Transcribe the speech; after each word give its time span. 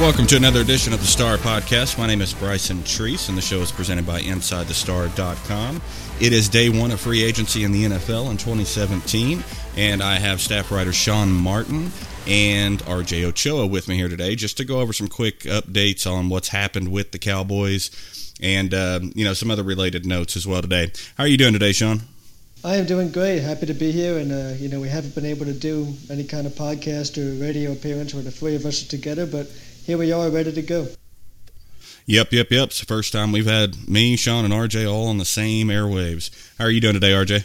Welcome 0.00 0.26
to 0.28 0.36
another 0.36 0.62
edition 0.62 0.94
of 0.94 1.00
the 1.00 1.06
Star 1.06 1.36
Podcast. 1.36 1.98
My 1.98 2.06
name 2.06 2.22
is 2.22 2.32
Bryson 2.32 2.78
Treese, 2.78 3.28
and 3.28 3.36
the 3.36 3.42
show 3.42 3.58
is 3.58 3.70
presented 3.70 4.06
by 4.06 4.22
InsideTheStar.com. 4.22 5.82
It 6.18 6.32
is 6.32 6.48
day 6.48 6.70
one 6.70 6.90
of 6.90 7.00
free 7.00 7.22
agency 7.22 7.64
in 7.64 7.72
the 7.72 7.84
NFL 7.84 8.30
in 8.30 8.38
2017, 8.38 9.44
and 9.76 10.02
I 10.02 10.14
have 10.18 10.40
staff 10.40 10.72
writer 10.72 10.94
Sean 10.94 11.30
Martin 11.30 11.92
and 12.26 12.78
RJ 12.84 13.24
Ochoa 13.24 13.66
with 13.66 13.88
me 13.88 13.96
here 13.96 14.08
today 14.08 14.36
just 14.36 14.56
to 14.56 14.64
go 14.64 14.80
over 14.80 14.94
some 14.94 15.06
quick 15.06 15.40
updates 15.40 16.10
on 16.10 16.30
what's 16.30 16.48
happened 16.48 16.90
with 16.90 17.12
the 17.12 17.18
Cowboys 17.18 17.90
and 18.40 18.72
uh, 18.72 19.00
you 19.14 19.26
know 19.26 19.34
some 19.34 19.50
other 19.50 19.62
related 19.62 20.06
notes 20.06 20.34
as 20.34 20.46
well 20.46 20.62
today. 20.62 20.92
How 21.18 21.24
are 21.24 21.28
you 21.28 21.36
doing 21.36 21.52
today, 21.52 21.72
Sean? 21.72 22.00
I 22.64 22.76
am 22.76 22.86
doing 22.86 23.10
great. 23.10 23.40
Happy 23.40 23.66
to 23.66 23.74
be 23.74 23.92
here, 23.92 24.16
and 24.18 24.32
uh, 24.32 24.54
you 24.56 24.70
know 24.70 24.80
we 24.80 24.88
haven't 24.88 25.14
been 25.14 25.26
able 25.26 25.44
to 25.44 25.52
do 25.52 25.92
any 26.08 26.24
kind 26.24 26.46
of 26.46 26.54
podcast 26.54 27.18
or 27.18 27.38
radio 27.38 27.72
appearance 27.72 28.14
where 28.14 28.22
the 28.22 28.30
three 28.30 28.56
of 28.56 28.64
us 28.64 28.82
are 28.82 28.88
together, 28.88 29.26
but 29.26 29.46
here 29.84 29.98
we 29.98 30.12
are, 30.12 30.30
ready 30.30 30.52
to 30.52 30.62
go. 30.62 30.88
Yep, 32.06 32.32
yep, 32.32 32.50
yep. 32.50 32.68
It's 32.68 32.80
the 32.80 32.86
first 32.86 33.12
time 33.12 33.32
we've 33.32 33.46
had 33.46 33.88
me, 33.88 34.16
Sean, 34.16 34.44
and 34.44 34.52
RJ 34.52 34.90
all 34.90 35.06
on 35.06 35.18
the 35.18 35.24
same 35.24 35.68
airwaves. 35.68 36.30
How 36.58 36.64
are 36.64 36.70
you 36.70 36.80
doing 36.80 36.94
today, 36.94 37.12
RJ? 37.12 37.44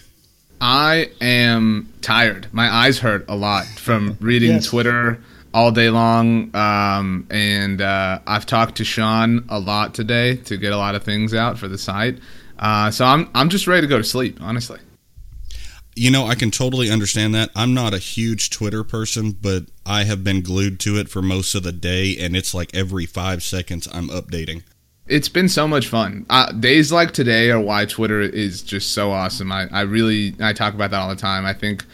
I 0.60 1.12
am 1.22 1.94
tired. 2.02 2.48
My 2.52 2.68
eyes 2.68 3.00
hurt 3.00 3.26
a 3.28 3.36
lot 3.36 3.66
from 3.66 4.18
reading 4.20 4.54
yes. 4.54 4.68
Twitter 4.68 5.22
all 5.54 5.72
day 5.72 5.90
long. 5.90 6.56
Um, 6.56 7.28
and 7.30 7.82
uh, 7.82 8.20
I've 8.26 8.46
talked 8.46 8.76
to 8.78 8.84
Sean 8.84 9.46
a 9.50 9.60
lot 9.60 9.94
today 9.94 10.38
to 10.38 10.58
get 10.58 10.74
a 10.74 10.78
lot 10.78 10.96
of 10.96 11.04
things 11.04 11.34
out 11.34 11.58
for 11.58 11.68
the 11.68 11.78
site. 11.78 12.20
Uh, 12.58 12.90
so 12.90 13.06
I'm 13.06 13.30
I'm 13.36 13.50
just 13.50 13.68
ready 13.68 13.82
to 13.82 13.88
go 13.88 13.98
to 13.98 14.04
sleep, 14.04 14.42
honestly. 14.42 14.80
You 15.96 16.12
know, 16.12 16.28
I 16.28 16.36
can 16.36 16.52
totally 16.52 16.92
understand 16.92 17.34
that. 17.36 17.52
I'm 17.56 17.74
not 17.74 17.94
a 17.94 18.00
huge 18.00 18.50
Twitter 18.50 18.84
person, 18.84 19.32
but 19.32 19.68
I 19.86 20.04
have 20.04 20.24
been 20.26 20.42
glued 20.42 20.80
to 20.82 20.98
it 20.98 21.08
for 21.08 21.22
most 21.22 21.56
of 21.56 21.64
the 21.64 21.72
day, 21.72 22.18
and 22.18 22.36
it's 22.36 22.54
like 22.54 22.76
every 22.76 23.06
five 23.06 23.44
seconds 23.44 23.88
I'm 23.92 24.10
updating. 24.10 24.64
It's 25.08 25.30
been 25.30 25.48
so 25.48 25.68
much 25.68 25.88
fun. 25.88 26.26
Uh, 26.30 26.52
days 26.52 26.92
like 26.92 27.12
today 27.12 27.50
are 27.52 27.60
why 27.60 27.86
Twitter 27.86 28.22
is 28.22 28.62
just 28.62 28.92
so 28.94 29.12
awesome. 29.12 29.52
I, 29.52 29.68
I 29.72 29.82
really 29.82 30.36
I 30.42 30.52
talk 30.52 30.74
about 30.74 30.92
that 30.92 31.00
all 31.00 31.10
the 31.10 31.16
time. 31.16 31.46
I 31.46 31.54
think 31.54 31.86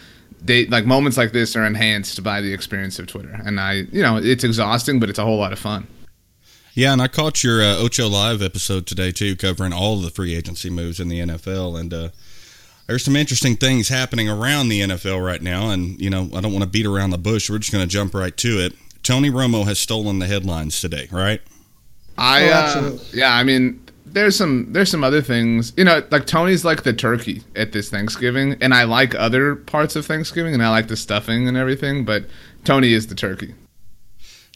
they 0.42 0.66
like 0.68 0.86
moments 0.86 1.18
like 1.18 1.32
this 1.32 1.56
are 1.56 1.66
enhanced 1.66 2.24
by 2.24 2.42
the 2.42 2.54
experience 2.54 2.98
of 3.00 3.08
Twitter, 3.08 3.40
and 3.46 3.60
I 3.60 3.86
you 3.92 4.02
know 4.02 4.18
it's 4.18 4.44
exhausting, 4.44 5.00
but 5.00 5.10
it's 5.10 5.20
a 5.20 5.26
whole 5.26 5.38
lot 5.38 5.54
of 5.54 5.60
fun. 5.60 5.88
Yeah, 6.74 6.94
and 6.94 7.02
I 7.02 7.10
caught 7.10 7.44
your 7.44 7.62
uh, 7.62 7.76
Ocho 7.78 8.08
Live 8.08 8.42
episode 8.42 8.88
today 8.88 9.12
too, 9.12 9.36
covering 9.36 9.74
all 9.74 9.98
of 9.98 10.04
the 10.04 10.10
free 10.10 10.34
agency 10.34 10.70
moves 10.70 11.00
in 11.00 11.10
the 11.10 11.20
NFL, 11.20 11.78
and 11.78 11.94
uh, 11.94 12.10
there's 12.92 13.06
some 13.06 13.16
interesting 13.16 13.56
things 13.56 13.88
happening 13.88 14.28
around 14.28 14.68
the 14.68 14.82
NFL 14.82 15.26
right 15.26 15.42
now, 15.42 15.70
and 15.70 16.00
you 16.02 16.10
know 16.10 16.30
I 16.34 16.42
don't 16.42 16.52
want 16.52 16.64
to 16.64 16.70
beat 16.70 16.86
around 16.86 17.12
the 17.12 17.18
bush. 17.18 17.50
We're 17.50 17.60
just 17.60 17.72
going 17.72 17.84
to 17.84 17.90
jump 17.90 18.14
right 18.14 18.36
to 18.36 18.60
it. 18.60 18.74
Tony 19.02 19.30
Romo 19.30 19.64
has 19.64 19.80
stolen 19.80 20.20
the 20.20 20.28
headlines 20.28 20.82
today, 20.82 21.08
right? 21.10 21.42
I 22.18 22.50
oh, 22.50 22.52
uh, 22.52 22.98
yeah, 23.14 23.34
I 23.34 23.44
mean 23.44 23.82
there's 24.06 24.36
some 24.36 24.74
there's 24.74 24.92
some 24.92 25.06
other 25.06 25.22
things 25.22 25.72
you 25.78 25.86
know 25.86 26.04
like 26.12 26.26
Tony's 26.26 26.66
like 26.66 26.84
the 26.84 26.92
turkey 26.92 27.44
at 27.56 27.72
this 27.72 27.90
Thanksgiving, 27.90 28.58
and 28.60 28.74
I 28.74 28.84
like 28.84 29.16
other 29.16 29.56
parts 29.56 29.96
of 29.96 30.06
Thanksgiving, 30.06 30.54
and 30.54 30.62
I 30.62 30.68
like 30.68 30.90
the 30.90 30.98
stuffing 30.98 31.48
and 31.48 31.56
everything, 31.56 32.04
but 32.04 32.26
Tony 32.66 32.92
is 32.92 33.08
the 33.08 33.16
turkey. 33.16 33.56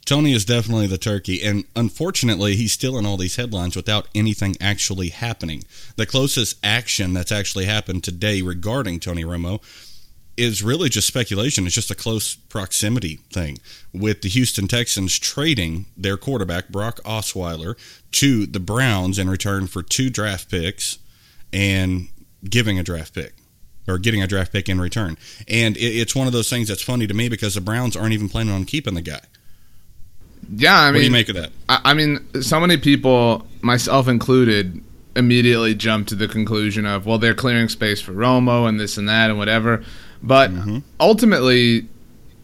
Tony 0.06 0.34
is 0.34 0.46
definitely 0.46 0.86
the 0.86 1.00
turkey, 1.00 1.42
and 1.42 1.66
unfortunately, 1.76 2.56
he's 2.56 2.72
still 2.72 2.98
in 2.98 3.08
all 3.08 3.18
these 3.18 3.38
headlines 3.38 3.76
without 3.76 4.08
anything 4.14 4.56
actually 4.62 5.10
happening. 5.10 5.64
The 5.96 6.06
closest 6.06 6.58
action 6.64 7.14
that's 7.14 7.32
actually 7.32 7.66
happened 7.66 8.04
today 8.04 8.44
regarding 8.44 9.00
Tony 9.00 9.24
Romo 9.24 9.64
is 10.38 10.62
really 10.62 10.90
just 10.90 11.08
speculation. 11.08 11.66
It's 11.66 11.74
just 11.74 11.90
a 11.90 11.96
close 11.96 12.36
proximity 12.36 13.20
thing 13.32 13.58
with 13.94 14.22
the 14.22 14.30
Houston 14.30 14.68
Texans 14.68 15.18
trading 15.18 15.86
their 15.98 16.18
quarterback, 16.18 16.70
Brock 16.70 17.00
Osweiler, 17.04 17.76
to 18.12 18.46
the 18.46 18.60
Browns 18.60 19.18
in 19.18 19.28
return 19.28 19.66
for 19.66 19.82
two 19.82 20.12
draft 20.12 20.52
picks 20.52 21.00
and 21.52 22.10
giving 22.48 22.78
a 22.78 22.84
draft 22.84 23.16
pick 23.16 23.34
or 23.88 23.98
getting 23.98 24.22
a 24.22 24.28
draft 24.28 24.52
pick 24.52 24.68
in 24.68 24.80
return. 24.80 25.18
And 25.48 25.76
it's 25.78 26.16
one 26.16 26.28
of 26.28 26.34
those 26.34 26.50
things 26.50 26.68
that's 26.68 26.82
funny 26.84 27.08
to 27.08 27.14
me 27.14 27.30
because 27.30 27.56
the 27.56 27.62
Browns 27.62 27.96
aren't 27.96 28.14
even 28.14 28.30
planning 28.30 28.54
on 28.54 28.66
keeping 28.66 28.94
the 28.94 29.02
guy. 29.02 29.22
Yeah, 30.50 30.80
I 30.80 30.86
mean, 30.88 30.94
what 30.94 31.00
do 31.00 31.06
you 31.06 31.12
make 31.12 31.30
of 31.30 31.36
that? 31.36 31.52
I, 31.70 31.82
I 31.86 31.94
mean, 31.94 32.26
so 32.42 32.60
many 32.60 32.78
people, 32.78 33.46
myself 33.62 34.08
included, 34.08 34.84
immediately 35.16 35.76
jump 35.76 36.08
to 36.08 36.16
the 36.16 36.28
conclusion 36.28 36.86
of, 36.86 37.06
well, 37.06 37.18
they're 37.18 37.34
clearing 37.34 37.70
space 37.70 38.02
for 38.02 38.12
Romo 38.12 38.68
and 38.68 38.80
this 38.80 38.98
and 38.98 39.08
that 39.10 39.30
and 39.30 39.40
whatever. 39.40 39.84
But 40.22 40.52
mm-hmm. 40.52 40.80
ultimately, 41.00 41.88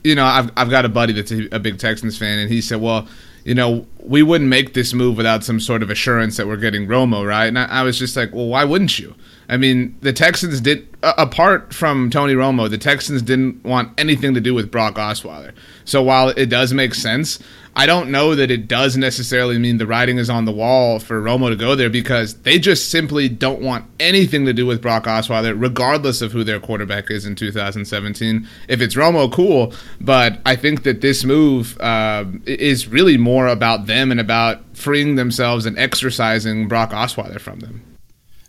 you 0.03 0.15
know, 0.15 0.25
I've 0.25 0.51
I've 0.55 0.69
got 0.69 0.85
a 0.85 0.89
buddy 0.89 1.13
that's 1.13 1.31
a, 1.31 1.47
a 1.55 1.59
big 1.59 1.79
Texans 1.79 2.17
fan, 2.17 2.39
and 2.39 2.49
he 2.49 2.61
said, 2.61 2.81
well, 2.81 3.07
you 3.43 3.55
know, 3.55 3.85
we 4.03 4.23
wouldn't 4.23 4.49
make 4.49 4.73
this 4.73 4.93
move 4.93 5.17
without 5.17 5.43
some 5.43 5.59
sort 5.59 5.83
of 5.83 5.89
assurance 5.89 6.37
that 6.37 6.47
we're 6.47 6.57
getting 6.57 6.87
Romo, 6.87 7.27
right? 7.27 7.45
And 7.45 7.59
I, 7.59 7.65
I 7.65 7.83
was 7.83 7.99
just 7.99 8.15
like, 8.15 8.33
well, 8.33 8.47
why 8.47 8.63
wouldn't 8.63 8.99
you? 8.99 9.15
I 9.49 9.57
mean, 9.57 9.97
the 10.01 10.13
Texans 10.13 10.61
did, 10.61 10.87
uh, 11.03 11.13
apart 11.17 11.73
from 11.73 12.09
Tony 12.09 12.33
Romo, 12.33 12.69
the 12.69 12.77
Texans 12.77 13.21
didn't 13.21 13.63
want 13.65 13.99
anything 13.99 14.33
to 14.33 14.41
do 14.41 14.53
with 14.53 14.71
Brock 14.71 14.95
Osweiler. 14.95 15.51
So 15.83 16.01
while 16.01 16.29
it 16.29 16.45
does 16.45 16.73
make 16.73 16.93
sense, 16.93 17.37
I 17.75 17.85
don't 17.85 18.11
know 18.11 18.35
that 18.35 18.51
it 18.51 18.67
does 18.67 18.97
necessarily 18.97 19.57
mean 19.57 19.77
the 19.77 19.87
writing 19.87 20.17
is 20.17 20.29
on 20.29 20.43
the 20.43 20.51
wall 20.51 20.99
for 20.99 21.21
Romo 21.21 21.49
to 21.49 21.55
go 21.55 21.73
there 21.75 21.89
because 21.89 22.35
they 22.41 22.59
just 22.59 22.89
simply 22.89 23.29
don't 23.29 23.61
want 23.61 23.85
anything 23.99 24.45
to 24.45 24.53
do 24.53 24.65
with 24.65 24.81
Brock 24.81 25.05
Osweiler, 25.05 25.59
regardless 25.59 26.21
of 26.21 26.33
who 26.33 26.43
their 26.43 26.59
quarterback 26.59 27.09
is 27.09 27.25
in 27.25 27.35
2017. 27.35 28.47
If 28.67 28.81
it's 28.81 28.95
Romo, 28.95 29.31
cool. 29.31 29.73
But 30.01 30.39
I 30.45 30.57
think 30.57 30.83
that 30.83 30.99
this 30.99 31.23
move 31.23 31.79
uh, 31.79 32.25
is 32.45 32.89
really 32.89 33.17
more 33.17 33.47
about 33.47 33.85
them 33.91 34.11
and 34.11 34.19
about 34.19 34.61
freeing 34.73 35.15
themselves 35.15 35.65
and 35.65 35.77
exercising 35.77 36.67
Brock 36.67 36.91
Osweiler 36.91 37.39
from 37.39 37.59
them. 37.59 37.90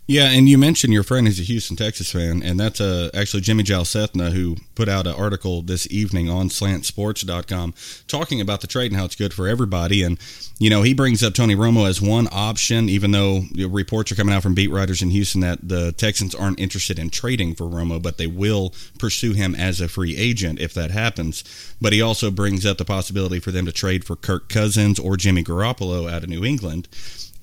Yeah, 0.05 0.31
and 0.31 0.49
you 0.49 0.57
mentioned 0.57 0.91
your 0.91 1.03
friend 1.03 1.29
is 1.29 1.39
a 1.39 1.43
Houston, 1.43 1.77
Texas 1.77 2.11
fan, 2.11 2.43
and 2.43 2.59
that's 2.59 2.81
uh, 2.81 3.09
actually 3.13 3.39
Jimmy 3.39 3.63
Jalsethna 3.63 4.33
who 4.33 4.57
put 4.75 4.89
out 4.89 5.07
an 5.07 5.15
article 5.15 5.61
this 5.61 5.89
evening 5.89 6.29
on 6.29 6.49
slantsports.com 6.49 7.73
talking 8.05 8.41
about 8.41 8.59
the 8.59 8.67
trade 8.67 8.91
and 8.91 8.99
how 8.99 9.05
it's 9.05 9.15
good 9.15 9.33
for 9.33 9.47
everybody. 9.47 10.03
And, 10.03 10.19
you 10.59 10.69
know, 10.69 10.81
he 10.81 10.93
brings 10.93 11.23
up 11.23 11.33
Tony 11.33 11.55
Romo 11.55 11.87
as 11.87 12.01
one 12.01 12.27
option, 12.33 12.89
even 12.89 13.11
though 13.11 13.43
reports 13.55 14.11
are 14.11 14.15
coming 14.15 14.35
out 14.35 14.43
from 14.43 14.53
beat 14.53 14.71
writers 14.71 15.01
in 15.01 15.09
Houston 15.11 15.39
that 15.39 15.59
the 15.69 15.93
Texans 15.93 16.35
aren't 16.35 16.59
interested 16.59 16.99
in 16.99 17.09
trading 17.09 17.55
for 17.55 17.63
Romo, 17.63 18.01
but 18.01 18.17
they 18.17 18.27
will 18.27 18.73
pursue 18.99 19.31
him 19.31 19.55
as 19.55 19.79
a 19.79 19.87
free 19.87 20.17
agent 20.17 20.59
if 20.59 20.73
that 20.73 20.91
happens. 20.91 21.45
But 21.79 21.93
he 21.93 22.01
also 22.01 22.29
brings 22.29 22.65
up 22.65 22.77
the 22.77 22.83
possibility 22.83 23.39
for 23.39 23.51
them 23.51 23.65
to 23.67 23.71
trade 23.71 24.03
for 24.03 24.17
Kirk 24.17 24.49
Cousins 24.49 24.99
or 24.99 25.15
Jimmy 25.15 25.45
Garoppolo 25.45 26.11
out 26.11 26.23
of 26.23 26.29
New 26.29 26.43
England. 26.43 26.89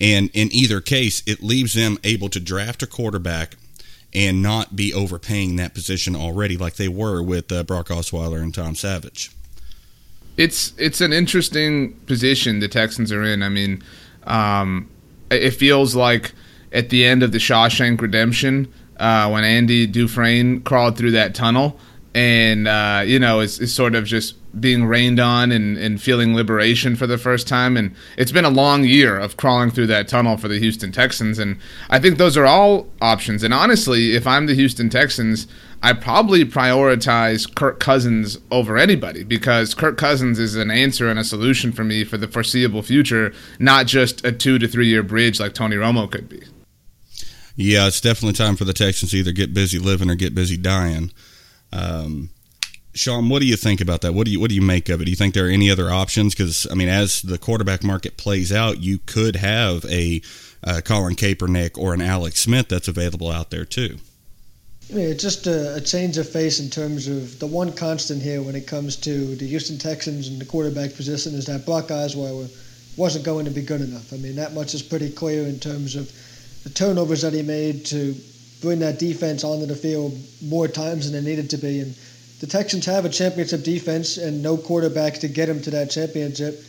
And 0.00 0.30
in 0.32 0.48
either 0.52 0.80
case, 0.80 1.22
it 1.26 1.42
leaves 1.42 1.74
them 1.74 1.98
able 2.04 2.28
to 2.30 2.40
draft 2.40 2.82
a 2.82 2.86
quarterback 2.86 3.56
and 4.14 4.42
not 4.42 4.74
be 4.74 4.92
overpaying 4.94 5.56
that 5.56 5.74
position 5.74 6.16
already 6.16 6.56
like 6.56 6.74
they 6.76 6.88
were 6.88 7.22
with 7.22 7.52
uh, 7.52 7.62
Brock 7.62 7.88
Osweiler 7.88 8.42
and 8.42 8.54
Tom 8.54 8.74
Savage. 8.74 9.30
It's 10.36 10.72
it's 10.78 11.00
an 11.00 11.12
interesting 11.12 11.92
position 12.06 12.60
the 12.60 12.68
Texans 12.68 13.12
are 13.12 13.22
in. 13.22 13.42
I 13.42 13.50
mean, 13.50 13.82
um, 14.24 14.88
it 15.30 15.50
feels 15.50 15.94
like 15.94 16.32
at 16.72 16.88
the 16.88 17.04
end 17.04 17.22
of 17.22 17.32
the 17.32 17.38
Shawshank 17.38 18.00
Redemption 18.00 18.72
uh, 18.96 19.28
when 19.28 19.44
Andy 19.44 19.86
Dufresne 19.86 20.62
crawled 20.62 20.96
through 20.96 21.12
that 21.12 21.34
tunnel. 21.34 21.78
and 22.14 22.66
uh, 22.66 23.02
you 23.04 23.18
know 23.18 23.40
is, 23.40 23.60
is 23.60 23.74
sort 23.74 23.94
of 23.94 24.04
just 24.04 24.34
being 24.58 24.86
rained 24.86 25.20
on 25.20 25.52
and, 25.52 25.76
and 25.78 26.02
feeling 26.02 26.34
liberation 26.34 26.96
for 26.96 27.06
the 27.06 27.18
first 27.18 27.46
time. 27.46 27.76
And 27.76 27.94
it's 28.16 28.32
been 28.32 28.44
a 28.44 28.50
long 28.50 28.84
year 28.84 29.18
of 29.18 29.36
crawling 29.36 29.70
through 29.70 29.86
that 29.88 30.08
tunnel 30.08 30.36
for 30.36 30.48
the 30.48 30.58
Houston 30.58 30.90
Texans. 30.92 31.38
And 31.38 31.58
I 31.88 31.98
think 31.98 32.18
those 32.18 32.36
are 32.36 32.46
all 32.46 32.88
options. 33.00 33.42
And 33.42 33.54
honestly, 33.54 34.14
if 34.14 34.26
I'm 34.26 34.46
the 34.46 34.54
Houston 34.54 34.90
Texans, 34.90 35.46
I 35.82 35.92
probably 35.92 36.44
prioritize 36.44 37.52
Kirk 37.54 37.80
Cousins 37.80 38.38
over 38.50 38.76
anybody 38.76 39.24
because 39.24 39.74
Kirk 39.74 39.96
Cousins 39.96 40.38
is 40.38 40.56
an 40.56 40.70
answer 40.70 41.08
and 41.08 41.18
a 41.18 41.24
solution 41.24 41.72
for 41.72 41.84
me 41.84 42.04
for 42.04 42.18
the 42.18 42.28
foreseeable 42.28 42.82
future, 42.82 43.32
not 43.58 43.86
just 43.86 44.24
a 44.24 44.32
two 44.32 44.58
to 44.58 44.68
three 44.68 44.88
year 44.88 45.02
bridge 45.02 45.40
like 45.40 45.54
Tony 45.54 45.76
Romo 45.76 46.10
could 46.10 46.28
be. 46.28 46.42
Yeah, 47.56 47.86
it's 47.86 48.00
definitely 48.00 48.34
time 48.34 48.56
for 48.56 48.64
the 48.64 48.72
Texans 48.72 49.10
to 49.10 49.18
either 49.18 49.32
get 49.32 49.54
busy 49.54 49.78
living 49.78 50.10
or 50.10 50.14
get 50.14 50.34
busy 50.34 50.56
dying. 50.56 51.12
Um, 51.72 52.30
Sean, 52.92 53.28
what 53.28 53.40
do 53.40 53.46
you 53.46 53.56
think 53.56 53.80
about 53.80 54.00
that? 54.00 54.14
What 54.14 54.26
do 54.26 54.32
you 54.32 54.40
what 54.40 54.48
do 54.48 54.54
you 54.54 54.62
make 54.62 54.88
of 54.88 55.00
it? 55.00 55.04
Do 55.04 55.10
you 55.10 55.16
think 55.16 55.34
there 55.34 55.46
are 55.46 55.50
any 55.50 55.70
other 55.70 55.90
options? 55.90 56.34
Because 56.34 56.66
I 56.70 56.74
mean, 56.74 56.88
as 56.88 57.22
the 57.22 57.38
quarterback 57.38 57.84
market 57.84 58.16
plays 58.16 58.52
out, 58.52 58.82
you 58.82 58.98
could 58.98 59.36
have 59.36 59.84
a 59.84 60.20
uh, 60.64 60.80
Colin 60.84 61.14
Kaepernick 61.14 61.78
or 61.78 61.94
an 61.94 62.02
Alex 62.02 62.40
Smith 62.40 62.68
that's 62.68 62.88
available 62.88 63.30
out 63.30 63.50
there 63.50 63.64
too. 63.64 63.98
I 64.90 64.94
mean, 64.94 65.08
it's 65.08 65.22
just 65.22 65.46
a, 65.46 65.76
a, 65.76 65.80
change 65.80 66.18
of 66.18 66.28
face 66.28 66.58
in 66.58 66.68
terms 66.68 67.06
of 67.06 67.38
the 67.38 67.46
one 67.46 67.72
constant 67.72 68.20
here 68.20 68.42
when 68.42 68.56
it 68.56 68.66
comes 68.66 68.96
to 68.96 69.36
the 69.36 69.46
Houston 69.46 69.78
Texans 69.78 70.26
and 70.26 70.40
the 70.40 70.44
quarterback 70.44 70.96
position 70.96 71.32
is 71.34 71.46
that 71.46 71.64
Brock 71.64 71.88
Osweiler 71.88 72.50
wasn't 72.96 73.24
going 73.24 73.44
to 73.44 73.52
be 73.52 73.62
good 73.62 73.80
enough. 73.82 74.12
I 74.12 74.16
mean, 74.16 74.34
that 74.34 74.52
much 74.52 74.74
is 74.74 74.82
pretty 74.82 75.10
clear 75.10 75.46
in 75.46 75.60
terms 75.60 75.94
of 75.94 76.10
the 76.64 76.70
turnovers 76.70 77.22
that 77.22 77.32
he 77.32 77.42
made 77.42 77.86
to 77.86 78.16
bring 78.60 78.80
that 78.80 78.98
defense 78.98 79.44
onto 79.44 79.64
the 79.64 79.76
field 79.76 80.18
more 80.42 80.66
times 80.66 81.08
than 81.10 81.24
it 81.24 81.28
needed 81.28 81.50
to 81.50 81.56
be. 81.56 81.80
And 81.80 81.94
the 82.40 82.46
Texans 82.46 82.86
have 82.86 83.04
a 83.04 83.10
championship 83.10 83.62
defense 83.62 84.16
and 84.16 84.42
no 84.42 84.56
quarterback 84.56 85.14
to 85.20 85.28
get 85.28 85.46
them 85.46 85.60
to 85.62 85.70
that 85.70 85.90
championship. 85.90 86.64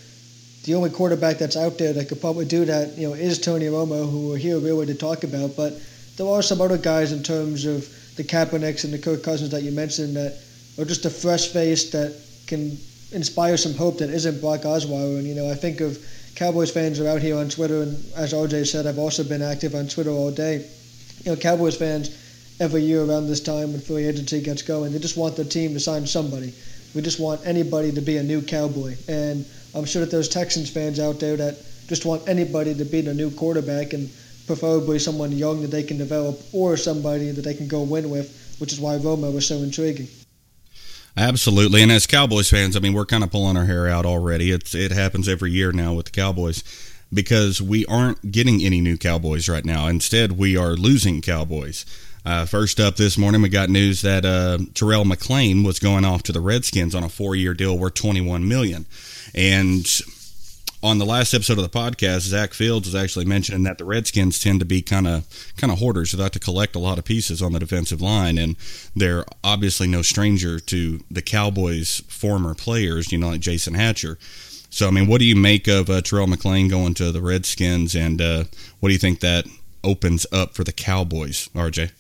The 0.66 0.76
only 0.76 0.90
quarterback 0.90 1.38
that's 1.38 1.56
out 1.56 1.78
there 1.78 1.94
that 1.94 2.10
could 2.10 2.20
probably 2.20 2.46
do 2.46 2.66
that, 2.66 2.98
you 2.98 3.08
know, 3.08 3.14
is 3.14 3.40
Tony 3.40 3.66
Romo, 3.66 4.10
who 4.10 4.28
we're 4.28 4.38
here 4.38 4.60
really 4.60 4.86
to 4.88 4.94
talk 4.94 5.24
about. 5.24 5.56
But 5.56 5.82
there 6.18 6.28
are 6.28 6.42
some 6.42 6.60
other 6.60 6.78
guys 6.78 7.14
in 7.14 7.24
terms 7.24 7.66
of 7.66 7.88
the 8.18 8.24
Kaepernicks 8.24 8.84
and 8.84 8.94
the 8.94 9.00
Kirk 9.00 9.24
Cousins 9.24 9.50
that 9.52 9.64
you 9.64 9.72
mentioned 9.72 10.16
that 10.18 10.38
are 10.78 10.86
just 10.86 11.06
a 11.06 11.10
fresh 11.10 11.48
face 11.48 11.90
that 11.92 12.16
can 12.48 12.78
inspire 13.14 13.56
some 13.56 13.74
hope 13.74 13.98
that 14.00 14.10
isn't 14.10 14.42
Brock 14.42 14.62
Osweiler. 14.62 15.20
And 15.20 15.26
you 15.26 15.36
know, 15.36 15.50
I 15.50 15.56
think 15.56 15.80
of 15.80 15.98
Cowboys 16.36 16.70
fans 16.70 17.00
are 17.00 17.08
out 17.08 17.22
here 17.22 17.38
on 17.38 17.48
Twitter, 17.48 17.84
and 17.84 17.96
as 18.16 18.34
RJ 18.34 18.68
said, 18.68 18.88
I've 18.88 19.00
also 19.00 19.24
been 19.24 19.42
active 19.42 19.74
on 19.74 19.88
Twitter 19.88 20.12
all 20.12 20.32
day. 20.32 20.66
You 21.24 21.32
know, 21.32 21.38
Cowboys 21.38 21.78
fans 21.78 22.10
every 22.62 22.84
year 22.84 23.04
around 23.04 23.26
this 23.26 23.42
time 23.42 23.72
when 23.72 23.82
free 23.82 24.06
agency 24.06 24.40
gets 24.40 24.62
going, 24.62 24.94
they 24.94 25.00
just 25.00 25.18
want 25.18 25.36
their 25.36 25.46
team 25.46 25.74
to 25.74 25.80
sign 25.80 26.06
somebody. 26.06 26.54
We 26.94 27.02
just 27.02 27.20
want 27.20 27.42
anybody 27.44 27.92
to 27.92 28.02
be 28.02 28.18
a 28.18 28.24
new 28.24 28.42
Cowboy, 28.42 28.96
and 29.08 29.46
I'm 29.74 29.86
sure 29.86 30.02
that 30.02 30.12
there's 30.12 30.30
Texans 30.30 30.70
fans 30.70 31.00
out 31.00 31.20
there 31.20 31.36
that 31.38 31.58
just 31.88 32.06
want 32.06 32.30
anybody 32.30 32.76
to 32.76 32.86
be 32.86 33.02
the 33.02 33.14
new 33.16 33.32
quarterback, 33.32 33.94
and 33.94 34.10
preferably 34.46 35.00
someone 35.00 35.32
young 35.32 35.62
that 35.64 35.72
they 35.72 35.82
can 35.82 35.98
develop, 35.98 36.40
or 36.54 36.78
somebody 36.78 37.32
that 37.32 37.42
they 37.42 37.56
can 37.56 37.68
go 37.68 37.82
win 37.82 38.10
with, 38.12 38.56
which 38.60 38.72
is 38.72 38.80
why 38.80 38.96
Romo 38.98 39.34
was 39.34 39.48
so 39.48 39.56
intriguing. 39.58 40.08
Absolutely, 41.18 41.82
and 41.82 41.92
as 41.92 42.06
Cowboys 42.06 42.50
fans, 42.50 42.78
I 42.78 42.80
mean, 42.80 42.94
we're 42.94 43.06
kind 43.06 43.24
of 43.24 43.32
pulling 43.32 43.58
our 43.58 43.66
hair 43.66 43.88
out 43.88 44.06
already. 44.06 44.52
It's 44.52 44.76
it 44.76 44.92
happens 44.92 45.28
every 45.28 45.52
year 45.52 45.72
now 45.72 45.94
with 45.94 46.06
the 46.06 46.12
Cowboys 46.12 46.64
because 47.12 47.62
we 47.62 47.86
aren't 47.88 48.32
getting 48.32 48.62
any 48.62 48.82
new 48.82 48.98
Cowboys 48.98 49.50
right 49.50 49.66
now. 49.66 49.88
Instead, 49.88 50.34
we 50.34 50.56
are 50.56 50.74
losing 50.74 51.22
Cowboys. 51.22 51.86
Uh, 52.24 52.46
first 52.46 52.80
up 52.80 52.98
this 52.98 53.18
morning, 53.18 53.42
we 53.42 53.50
got 53.50 53.70
news 53.70 54.04
that 54.04 54.26
uh, 54.26 54.60
Terrell 54.76 55.06
McClain 55.06 55.66
was 55.66 55.80
going 55.80 56.06
off 56.06 56.22
to 56.24 56.32
the 56.32 56.42
Redskins 56.42 56.94
on 56.94 57.04
a 57.04 57.10
four-year 57.10 57.54
deal 57.56 57.78
worth 57.78 57.96
twenty-one 57.96 58.48
million, 58.48 58.86
and 59.34 59.86
on 60.84 60.98
the 60.98 61.06
last 61.06 61.34
episode 61.34 61.58
of 61.58 61.64
the 61.64 61.78
podcast, 61.80 62.22
Zach 62.22 62.54
Fields 62.54 62.88
was 62.88 62.96
actually 62.96 63.26
mentioning 63.26 63.64
that 63.64 63.78
the 63.78 63.86
Redskins 63.86 64.40
tend 64.40 64.60
to 64.60 64.66
be 64.66 64.82
kind 64.82 65.08
of 65.08 65.54
kind 65.58 65.72
of 65.72 65.80
hoarders. 65.80 66.12
They 66.12 66.22
like 66.22 66.32
to 66.34 66.40
collect 66.40 66.76
a 66.76 66.80
lot 66.80 66.98
of 66.98 67.06
pieces 67.06 67.42
on 67.42 67.54
the 67.54 67.60
defensive 67.60 68.02
line, 68.02 68.38
and 68.38 68.56
they're 68.96 69.26
obviously 69.44 69.88
no 69.88 70.04
stranger 70.04 70.60
to 70.60 71.00
the 71.10 71.22
Cowboys' 71.22 72.02
former 72.08 72.54
players, 72.54 73.12
you 73.12 73.18
know, 73.18 73.30
like 73.30 73.42
Jason 73.42 73.74
Hatcher. 73.74 74.18
So, 74.70 74.88
I 74.88 74.92
mean, 74.92 75.08
what 75.08 75.20
do 75.20 75.26
you 75.26 75.36
make 75.36 75.68
of 75.68 75.90
uh, 75.90 76.02
Terrell 76.02 76.28
McClain 76.28 76.70
going 76.70 76.94
to 76.96 77.12
the 77.12 77.22
Redskins, 77.22 77.96
and 77.96 78.22
uh, 78.22 78.44
what 78.80 78.90
do 78.90 78.94
you 78.94 79.00
think 79.00 79.20
that 79.20 79.46
opens 79.84 80.26
up 80.32 80.54
for 80.54 80.64
the 80.64 80.72
Cowboys, 80.72 81.50
RJ? 81.56 81.92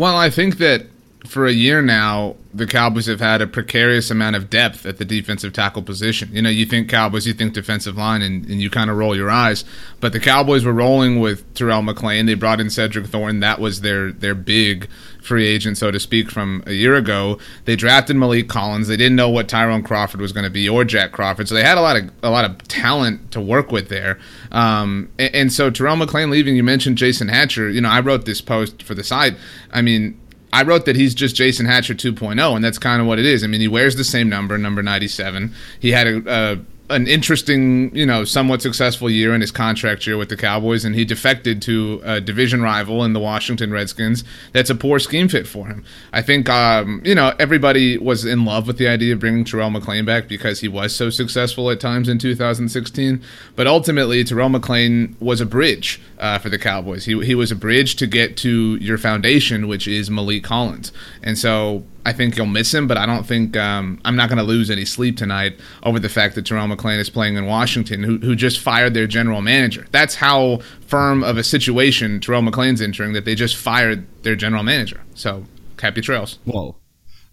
Well, 0.00 0.16
I 0.16 0.30
think 0.30 0.56
that 0.56 0.86
for 1.26 1.46
a 1.46 1.52
year 1.52 1.82
now, 1.82 2.36
the 2.52 2.66
Cowboys 2.66 3.06
have 3.06 3.20
had 3.20 3.42
a 3.42 3.46
precarious 3.46 4.10
amount 4.10 4.36
of 4.36 4.50
depth 4.50 4.86
at 4.86 4.98
the 4.98 5.04
defensive 5.04 5.52
tackle 5.52 5.82
position. 5.82 6.30
You 6.32 6.42
know, 6.42 6.48
you 6.48 6.66
think 6.66 6.88
Cowboys, 6.88 7.26
you 7.26 7.34
think 7.34 7.52
defensive 7.52 7.96
line, 7.96 8.22
and, 8.22 8.44
and 8.46 8.60
you 8.60 8.70
kind 8.70 8.90
of 8.90 8.96
roll 8.96 9.14
your 9.14 9.30
eyes. 9.30 9.64
But 10.00 10.12
the 10.12 10.20
Cowboys 10.20 10.64
were 10.64 10.72
rolling 10.72 11.20
with 11.20 11.54
Terrell 11.54 11.82
McClain. 11.82 12.26
They 12.26 12.34
brought 12.34 12.60
in 12.60 12.70
Cedric 12.70 13.06
Thornton. 13.06 13.40
That 13.40 13.60
was 13.60 13.82
their 13.82 14.12
their 14.12 14.34
big 14.34 14.88
free 15.22 15.46
agent, 15.46 15.76
so 15.76 15.90
to 15.90 16.00
speak, 16.00 16.30
from 16.30 16.62
a 16.66 16.72
year 16.72 16.94
ago. 16.96 17.38
They 17.66 17.76
drafted 17.76 18.16
Maliek 18.16 18.48
Collins. 18.48 18.88
They 18.88 18.96
didn't 18.96 19.16
know 19.16 19.28
what 19.28 19.48
Tyrone 19.48 19.82
Crawford 19.82 20.20
was 20.20 20.32
going 20.32 20.44
to 20.44 20.50
be 20.50 20.68
or 20.68 20.84
Jack 20.84 21.12
Crawford, 21.12 21.48
so 21.48 21.54
they 21.54 21.62
had 21.62 21.78
a 21.78 21.82
lot 21.82 21.96
of 21.96 22.10
a 22.22 22.30
lot 22.30 22.44
of 22.44 22.58
talent 22.66 23.30
to 23.32 23.40
work 23.40 23.70
with 23.70 23.90
there. 23.90 24.18
Um, 24.50 25.10
and, 25.18 25.34
and 25.34 25.52
so 25.52 25.70
Terrell 25.70 25.96
McClain 25.96 26.30
leaving. 26.30 26.56
You 26.56 26.64
mentioned 26.64 26.98
Jason 26.98 27.28
Hatcher. 27.28 27.68
You 27.68 27.82
know, 27.82 27.90
I 27.90 28.00
wrote 28.00 28.24
this 28.24 28.40
post 28.40 28.82
for 28.82 28.94
the 28.94 29.04
site. 29.04 29.36
I 29.70 29.82
mean, 29.82 30.18
I 30.52 30.62
wrote 30.64 30.84
that 30.86 30.96
he's 30.96 31.14
just 31.14 31.36
Jason 31.36 31.66
Hatcher 31.66 31.94
2.0, 31.94 32.56
and 32.56 32.64
that's 32.64 32.78
kind 32.78 33.00
of 33.00 33.06
what 33.06 33.18
it 33.18 33.24
is. 33.24 33.44
I 33.44 33.46
mean, 33.46 33.60
he 33.60 33.68
wears 33.68 33.96
the 33.96 34.04
same 34.04 34.28
number, 34.28 34.58
number 34.58 34.82
97. 34.82 35.54
He 35.78 35.90
had 35.92 36.06
a, 36.06 36.22
a 36.26 36.58
an 36.90 37.06
interesting, 37.06 37.94
you 37.94 38.04
know, 38.04 38.24
somewhat 38.24 38.60
successful 38.60 39.08
year 39.08 39.34
in 39.34 39.40
his 39.40 39.50
contract 39.50 40.06
year 40.06 40.16
with 40.16 40.28
the 40.28 40.36
Cowboys, 40.36 40.84
and 40.84 40.94
he 40.94 41.04
defected 41.04 41.62
to 41.62 42.00
a 42.04 42.20
division 42.20 42.60
rival 42.60 43.04
in 43.04 43.12
the 43.12 43.20
Washington 43.20 43.72
Redskins. 43.72 44.24
That's 44.52 44.70
a 44.70 44.74
poor 44.74 44.98
scheme 44.98 45.28
fit 45.28 45.46
for 45.46 45.66
him. 45.66 45.84
I 46.12 46.22
think, 46.22 46.48
um, 46.48 47.00
you 47.04 47.14
know, 47.14 47.32
everybody 47.38 47.96
was 47.96 48.24
in 48.24 48.44
love 48.44 48.66
with 48.66 48.78
the 48.78 48.88
idea 48.88 49.14
of 49.14 49.20
bringing 49.20 49.44
Terrell 49.44 49.70
McClain 49.70 50.04
back 50.04 50.28
because 50.28 50.60
he 50.60 50.68
was 50.68 50.94
so 50.94 51.10
successful 51.10 51.70
at 51.70 51.80
times 51.80 52.08
in 52.08 52.18
2016. 52.18 53.22
But 53.56 53.66
ultimately, 53.66 54.24
Terrell 54.24 54.50
McClain 54.50 55.18
was 55.20 55.40
a 55.40 55.46
bridge 55.46 56.00
uh, 56.18 56.38
for 56.38 56.48
the 56.48 56.58
Cowboys. 56.58 57.04
He 57.04 57.18
he 57.24 57.34
was 57.34 57.52
a 57.52 57.56
bridge 57.56 57.96
to 57.96 58.06
get 58.06 58.36
to 58.38 58.76
your 58.76 58.98
foundation, 58.98 59.68
which 59.68 59.86
is 59.86 60.10
Maliek 60.10 60.42
Collins, 60.42 60.92
and 61.22 61.38
so 61.38 61.84
I 62.04 62.12
think 62.12 62.36
you'll 62.36 62.46
miss 62.46 62.72
him, 62.72 62.86
but 62.86 62.96
I 62.96 63.04
don't 63.04 63.26
think 63.26 63.56
um, 63.56 64.00
I'm 64.04 64.16
not 64.16 64.28
going 64.28 64.38
to 64.38 64.44
lose 64.44 64.70
any 64.70 64.84
sleep 64.84 65.16
tonight 65.16 65.58
over 65.82 65.98
the 65.98 66.08
fact 66.08 66.34
that 66.34 66.46
Terrell 66.46 66.66
McClain 66.66 66.98
is 66.98 67.10
playing 67.10 67.36
in 67.36 67.46
Washington, 67.46 68.02
who, 68.02 68.18
who 68.18 68.34
just 68.34 68.58
fired 68.58 68.94
their 68.94 69.06
general 69.06 69.42
manager. 69.42 69.86
That's 69.90 70.14
how 70.14 70.60
firm 70.86 71.22
of 71.22 71.36
a 71.36 71.44
situation 71.44 72.20
Terrell 72.20 72.42
McClain's 72.42 72.80
entering 72.80 73.12
that 73.12 73.24
they 73.24 73.34
just 73.34 73.56
fired 73.56 74.06
their 74.22 74.34
general 74.34 74.62
manager. 74.62 75.00
So 75.14 75.44
happy 75.80 76.00
trails. 76.00 76.38
Well, 76.46 76.76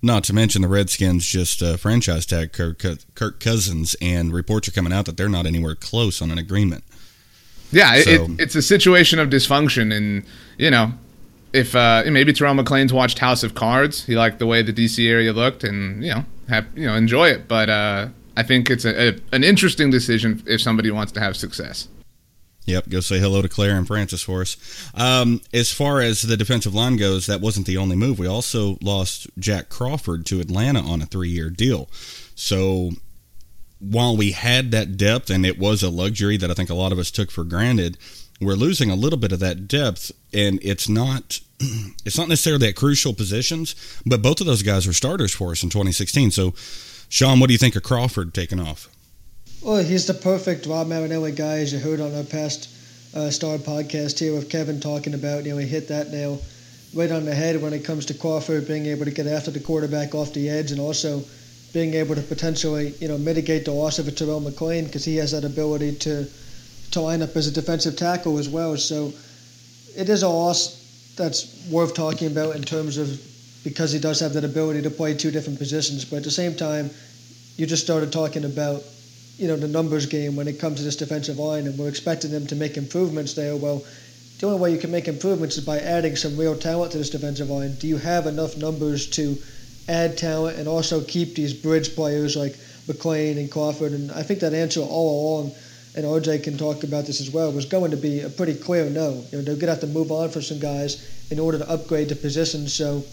not 0.01 0.23
to 0.25 0.33
mention 0.33 0.61
the 0.61 0.67
Redskins 0.67 1.25
just 1.25 1.63
uh, 1.63 1.77
franchise 1.77 2.25
tag 2.25 2.51
Kirk, 2.51 2.83
Kirk, 3.15 3.39
Cousins, 3.39 3.95
and 4.01 4.33
reports 4.33 4.67
are 4.67 4.71
coming 4.71 4.93
out 4.93 5.05
that 5.05 5.17
they're 5.17 5.29
not 5.29 5.45
anywhere 5.45 5.75
close 5.75 6.21
on 6.21 6.29
an 6.29 6.37
agreement. 6.37 6.83
Yeah, 7.71 8.01
so. 8.01 8.09
it, 8.09 8.31
it's 8.39 8.55
a 8.55 8.61
situation 8.61 9.19
of 9.19 9.29
dysfunction, 9.29 9.95
and 9.95 10.23
you 10.57 10.71
know 10.71 10.93
if 11.57 11.75
uh, 11.75 12.03
maybe 12.05 12.31
Terrell 12.33 12.53
McClain's 12.53 12.93
watched 12.93 13.19
House 13.19 13.43
of 13.43 13.55
Cards, 13.55 14.05
he 14.05 14.15
liked 14.15 14.39
the 14.39 14.45
way 14.45 14.61
the 14.61 14.71
DC 14.71 15.09
area 15.09 15.33
looked, 15.33 15.63
and 15.63 16.03
you 16.03 16.13
know, 16.13 16.25
have 16.47 16.67
you 16.75 16.85
know, 16.85 16.93
enjoy 16.93 17.29
it. 17.29 17.47
But 17.47 17.69
uh, 17.69 18.09
I 18.35 18.43
think 18.43 18.69
it's 18.69 18.85
a, 18.85 19.09
a, 19.09 19.19
an 19.31 19.43
interesting 19.43 19.89
decision 19.89 20.43
if 20.45 20.61
somebody 20.61 20.91
wants 20.91 21.11
to 21.13 21.19
have 21.19 21.35
success. 21.35 21.87
Yep, 22.65 22.89
go 22.89 22.99
say 22.99 23.17
hello 23.17 23.41
to 23.41 23.47
Claire 23.47 23.77
and 23.77 23.87
Francis 23.87 24.21
for 24.21 24.41
us. 24.41 24.57
Um, 24.93 25.41
as 25.53 25.71
far 25.71 26.01
as 26.01 26.21
the 26.21 26.35
defensive 26.35 26.75
line 26.75 26.97
goes, 26.97 27.25
that 27.25 27.39
wasn't 27.39 27.65
the 27.65 27.77
only 27.77 27.95
move. 27.95 28.19
We 28.19 28.27
also 28.27 28.77
lost 28.81 29.27
Jack 29.39 29.69
Crawford 29.69 30.25
to 30.27 30.41
Atlanta 30.41 30.81
on 30.81 31.01
a 31.01 31.05
three-year 31.05 31.49
deal. 31.49 31.89
So 32.35 32.91
while 33.79 34.17
we 34.17 34.31
had 34.31 34.71
that 34.71 34.97
depth, 34.97 35.29
and 35.29 35.45
it 35.45 35.57
was 35.57 35.81
a 35.81 35.89
luxury 35.89 36.35
that 36.37 36.51
I 36.51 36.53
think 36.53 36.69
a 36.69 36.73
lot 36.75 36.91
of 36.91 36.99
us 36.99 37.09
took 37.09 37.31
for 37.31 37.45
granted, 37.45 37.97
we're 38.39 38.55
losing 38.55 38.89
a 38.89 38.95
little 38.95 39.19
bit 39.19 39.31
of 39.31 39.39
that 39.39 39.67
depth, 39.67 40.11
and 40.33 40.59
it's 40.61 40.87
not 40.87 41.39
it's 42.05 42.17
not 42.17 42.29
necessarily 42.29 42.67
at 42.67 42.75
crucial 42.75 43.13
positions, 43.13 43.75
but 44.05 44.21
both 44.21 44.41
of 44.41 44.47
those 44.47 44.63
guys 44.63 44.85
were 44.85 44.93
starters 44.93 45.33
for 45.33 45.51
us 45.51 45.63
in 45.63 45.69
2016. 45.69 46.31
So, 46.31 46.53
Sean, 47.09 47.39
what 47.39 47.47
do 47.47 47.53
you 47.53 47.59
think 47.59 47.75
of 47.75 47.83
Crawford 47.83 48.33
taking 48.33 48.59
off? 48.59 48.89
Well, 49.61 49.83
he's 49.83 50.05
the 50.05 50.13
perfect 50.13 50.67
Rod 50.67 50.87
Marinelli 50.87 51.31
guy, 51.31 51.59
as 51.59 51.73
you 51.73 51.79
heard 51.79 51.99
on 51.99 52.15
our 52.15 52.23
past 52.23 52.69
uh, 53.15 53.31
Star 53.31 53.57
podcast 53.57 54.19
here 54.19 54.33
with 54.33 54.49
Kevin 54.49 54.79
talking 54.79 55.15
about. 55.15 55.45
You 55.45 55.53
know, 55.53 55.57
he 55.57 55.67
hit 55.67 55.87
that 55.87 56.11
nail 56.11 56.39
right 56.93 57.11
on 57.11 57.25
the 57.25 57.33
head 57.33 57.61
when 57.61 57.73
it 57.73 57.83
comes 57.83 58.05
to 58.07 58.13
Crawford 58.13 58.67
being 58.67 58.85
able 58.85 59.05
to 59.05 59.11
get 59.11 59.25
after 59.25 59.51
the 59.51 59.59
quarterback 59.59 60.13
off 60.13 60.33
the 60.33 60.49
edge 60.49 60.71
and 60.71 60.79
also 60.79 61.23
being 61.73 61.95
able 61.95 62.15
to 62.15 62.21
potentially, 62.21 62.93
you 62.99 63.07
know, 63.07 63.17
mitigate 63.17 63.65
the 63.65 63.71
loss 63.71 63.99
of 63.99 64.07
a 64.07 64.11
Terrell 64.11 64.41
McClain 64.41 64.85
because 64.85 65.03
he 65.03 65.15
has 65.17 65.31
that 65.31 65.43
ability 65.43 65.95
to 65.95 66.27
to 66.91 67.01
line 67.01 67.21
up 67.21 67.35
as 67.35 67.47
a 67.47 67.51
defensive 67.51 67.95
tackle 67.95 68.37
as 68.37 68.49
well. 68.49 68.77
So 68.77 69.13
it 69.95 70.09
is 70.09 70.23
a 70.23 70.29
loss 70.29 71.13
that's 71.15 71.67
worth 71.69 71.93
talking 71.95 72.27
about 72.31 72.55
in 72.55 72.61
terms 72.61 72.97
of 72.97 73.21
because 73.63 73.91
he 73.91 73.99
does 73.99 74.19
have 74.19 74.33
that 74.33 74.45
ability 74.45 74.81
to 74.83 74.89
play 74.89 75.13
two 75.13 75.31
different 75.31 75.59
positions. 75.59 76.05
But 76.05 76.17
at 76.17 76.23
the 76.23 76.31
same 76.31 76.55
time, 76.55 76.89
you 77.57 77.65
just 77.65 77.83
started 77.83 78.11
talking 78.11 78.45
about 78.45 78.83
you 79.37 79.47
know 79.47 79.55
the 79.55 79.67
numbers 79.67 80.05
game 80.05 80.35
when 80.35 80.47
it 80.47 80.59
comes 80.59 80.77
to 80.77 80.83
this 80.83 80.95
defensive 80.95 81.37
line, 81.37 81.67
and 81.67 81.77
we're 81.77 81.89
expecting 81.89 82.31
them 82.31 82.47
to 82.47 82.55
make 82.55 82.77
improvements 82.77 83.33
there. 83.33 83.55
Well, 83.55 83.83
the 84.39 84.45
only 84.47 84.59
way 84.59 84.71
you 84.71 84.77
can 84.77 84.91
make 84.91 85.07
improvements 85.07 85.57
is 85.57 85.65
by 85.65 85.79
adding 85.79 86.15
some 86.15 86.37
real 86.37 86.55
talent 86.55 86.91
to 86.91 86.97
this 86.97 87.09
defensive 87.09 87.49
line. 87.49 87.75
Do 87.75 87.87
you 87.87 87.97
have 87.97 88.27
enough 88.27 88.55
numbers 88.55 89.07
to 89.11 89.37
add 89.87 90.17
talent 90.17 90.59
and 90.59 90.67
also 90.67 91.01
keep 91.01 91.33
these 91.35 91.53
bridge 91.53 91.95
players 91.95 92.35
like 92.35 92.53
McClain 92.87 93.37
and 93.37 93.51
Crawford? 93.51 93.93
And 93.93 94.11
I 94.11 94.23
think 94.23 94.39
that 94.41 94.53
answer 94.53 94.81
all 94.81 95.41
along, 95.41 95.51
and 95.97 96.05
RJ 96.05 96.43
can 96.43 96.57
talk 96.59 96.83
about 96.83 97.07
this 97.07 97.19
as 97.19 97.31
well, 97.31 97.51
was 97.51 97.65
going 97.65 97.89
to 97.89 97.97
be 97.97 98.21
a 98.21 98.29
pretty 98.29 98.53
clear 98.53 98.87
no. 98.87 99.25
You 99.31 99.39
know, 99.39 99.43
they're 99.43 99.55
going 99.55 99.61
to 99.61 99.71
have 99.71 99.79
to 99.79 99.87
move 99.87 100.11
on 100.11 100.29
for 100.29 100.41
some 100.41 100.59
guys 100.59 101.03
in 101.31 101.39
order 101.39 101.57
to 101.57 101.67
upgrade 101.67 102.09
the 102.09 102.15
positions. 102.15 102.71
So 102.71 103.03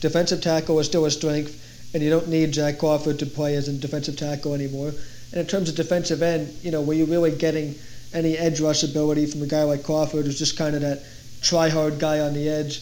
defensive 0.00 0.40
tackle 0.40 0.80
is 0.80 0.86
still 0.86 1.04
a 1.04 1.10
strength, 1.10 1.92
and 1.92 2.02
you 2.02 2.08
don't 2.08 2.28
need 2.28 2.52
Jack 2.52 2.78
Crawford 2.78 3.18
to 3.18 3.26
play 3.26 3.56
as 3.56 3.68
a 3.68 3.74
defensive 3.74 4.16
tackle 4.16 4.54
anymore. 4.54 4.88
And 5.32 5.40
in 5.40 5.46
terms 5.46 5.68
of 5.68 5.76
defensive 5.76 6.22
end, 6.22 6.50
you 6.62 6.70
know, 6.70 6.80
were 6.80 6.94
you 6.94 7.04
really 7.04 7.30
getting 7.30 7.74
any 8.14 8.38
edge 8.38 8.58
rush 8.58 8.84
ability 8.84 9.26
from 9.26 9.42
a 9.42 9.46
guy 9.46 9.62
like 9.64 9.82
Crawford, 9.82 10.24
who's 10.24 10.38
just 10.38 10.56
kind 10.56 10.74
of 10.74 10.80
that 10.80 11.04
try 11.42 11.68
hard 11.68 11.98
guy 11.98 12.20
on 12.20 12.32
the 12.32 12.48
edge? 12.48 12.80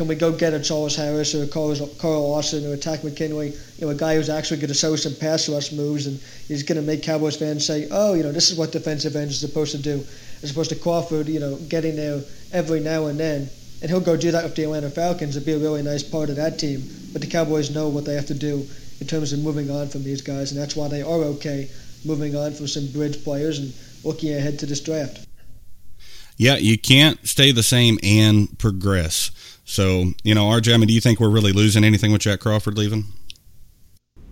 Can 0.00 0.08
we 0.08 0.14
go 0.14 0.32
get 0.32 0.54
a 0.54 0.60
Charles 0.60 0.96
Harris 0.96 1.34
or 1.34 1.42
a 1.42 1.46
Carl, 1.46 1.76
Lawson 2.22 2.64
or 2.64 2.72
a 2.72 2.76
Takk 2.78 3.04
McKinley? 3.04 3.48
You 3.50 3.84
know, 3.84 3.90
a 3.90 3.94
guy 3.94 4.14
who's 4.14 4.30
actually 4.30 4.56
going 4.56 4.68
to 4.68 4.74
show 4.74 4.96
some 4.96 5.14
pass 5.14 5.46
rush 5.46 5.72
moves 5.72 6.06
and 6.06 6.18
he's 6.48 6.62
going 6.62 6.80
to 6.80 6.82
make 6.82 7.02
Cowboys 7.02 7.36
fans 7.36 7.66
say, 7.66 7.86
oh, 7.90 8.14
you 8.14 8.22
know, 8.22 8.32
this 8.32 8.50
is 8.50 8.56
what 8.56 8.72
defensive 8.72 9.14
end 9.14 9.30
is 9.30 9.40
supposed 9.40 9.72
to 9.72 9.78
do, 9.82 10.02
as 10.42 10.52
opposed 10.52 10.70
to 10.70 10.76
Crawford, 10.76 11.28
you 11.28 11.38
know, 11.38 11.56
getting 11.68 11.96
there 11.96 12.22
every 12.50 12.80
now 12.80 13.08
and 13.08 13.20
then. 13.20 13.50
And 13.82 13.90
he'll 13.90 14.00
go 14.00 14.16
do 14.16 14.30
that 14.30 14.42
with 14.42 14.56
the 14.56 14.62
Atlanta 14.62 14.88
Falcons 14.88 15.36
and 15.36 15.44
be 15.44 15.52
a 15.52 15.58
really 15.58 15.82
nice 15.82 16.02
part 16.02 16.30
of 16.30 16.36
that 16.36 16.58
team. 16.58 16.82
But 17.12 17.20
the 17.20 17.28
Cowboys 17.28 17.68
know 17.68 17.90
what 17.90 18.06
they 18.06 18.14
have 18.14 18.28
to 18.28 18.34
do 18.34 18.66
in 19.02 19.06
terms 19.06 19.34
of 19.34 19.40
moving 19.40 19.70
on 19.70 19.90
from 19.90 20.02
these 20.02 20.22
guys, 20.22 20.50
and 20.50 20.58
that's 20.58 20.76
why 20.76 20.88
they 20.88 21.02
are 21.02 21.24
okay 21.36 21.68
moving 22.06 22.34
on 22.34 22.54
from 22.54 22.68
some 22.68 22.86
bridge 22.92 23.22
players 23.22 23.58
and 23.58 23.74
looking 24.02 24.32
ahead 24.32 24.60
to 24.60 24.64
this 24.64 24.80
draft. 24.80 25.26
Yeah, 26.38 26.56
you 26.56 26.78
can't 26.78 27.18
stay 27.28 27.52
the 27.52 27.62
same 27.62 27.98
and 28.02 28.58
progress. 28.58 29.30
So, 29.70 30.14
you 30.24 30.34
know, 30.34 30.46
RJ, 30.46 30.74
I 30.74 30.78
mean, 30.78 30.88
do 30.88 30.94
you 30.94 31.00
think 31.00 31.20
we're 31.20 31.30
really 31.30 31.52
losing 31.52 31.84
anything 31.84 32.10
with 32.10 32.22
Jack 32.22 32.40
Crawford 32.40 32.76
leaving? 32.76 33.04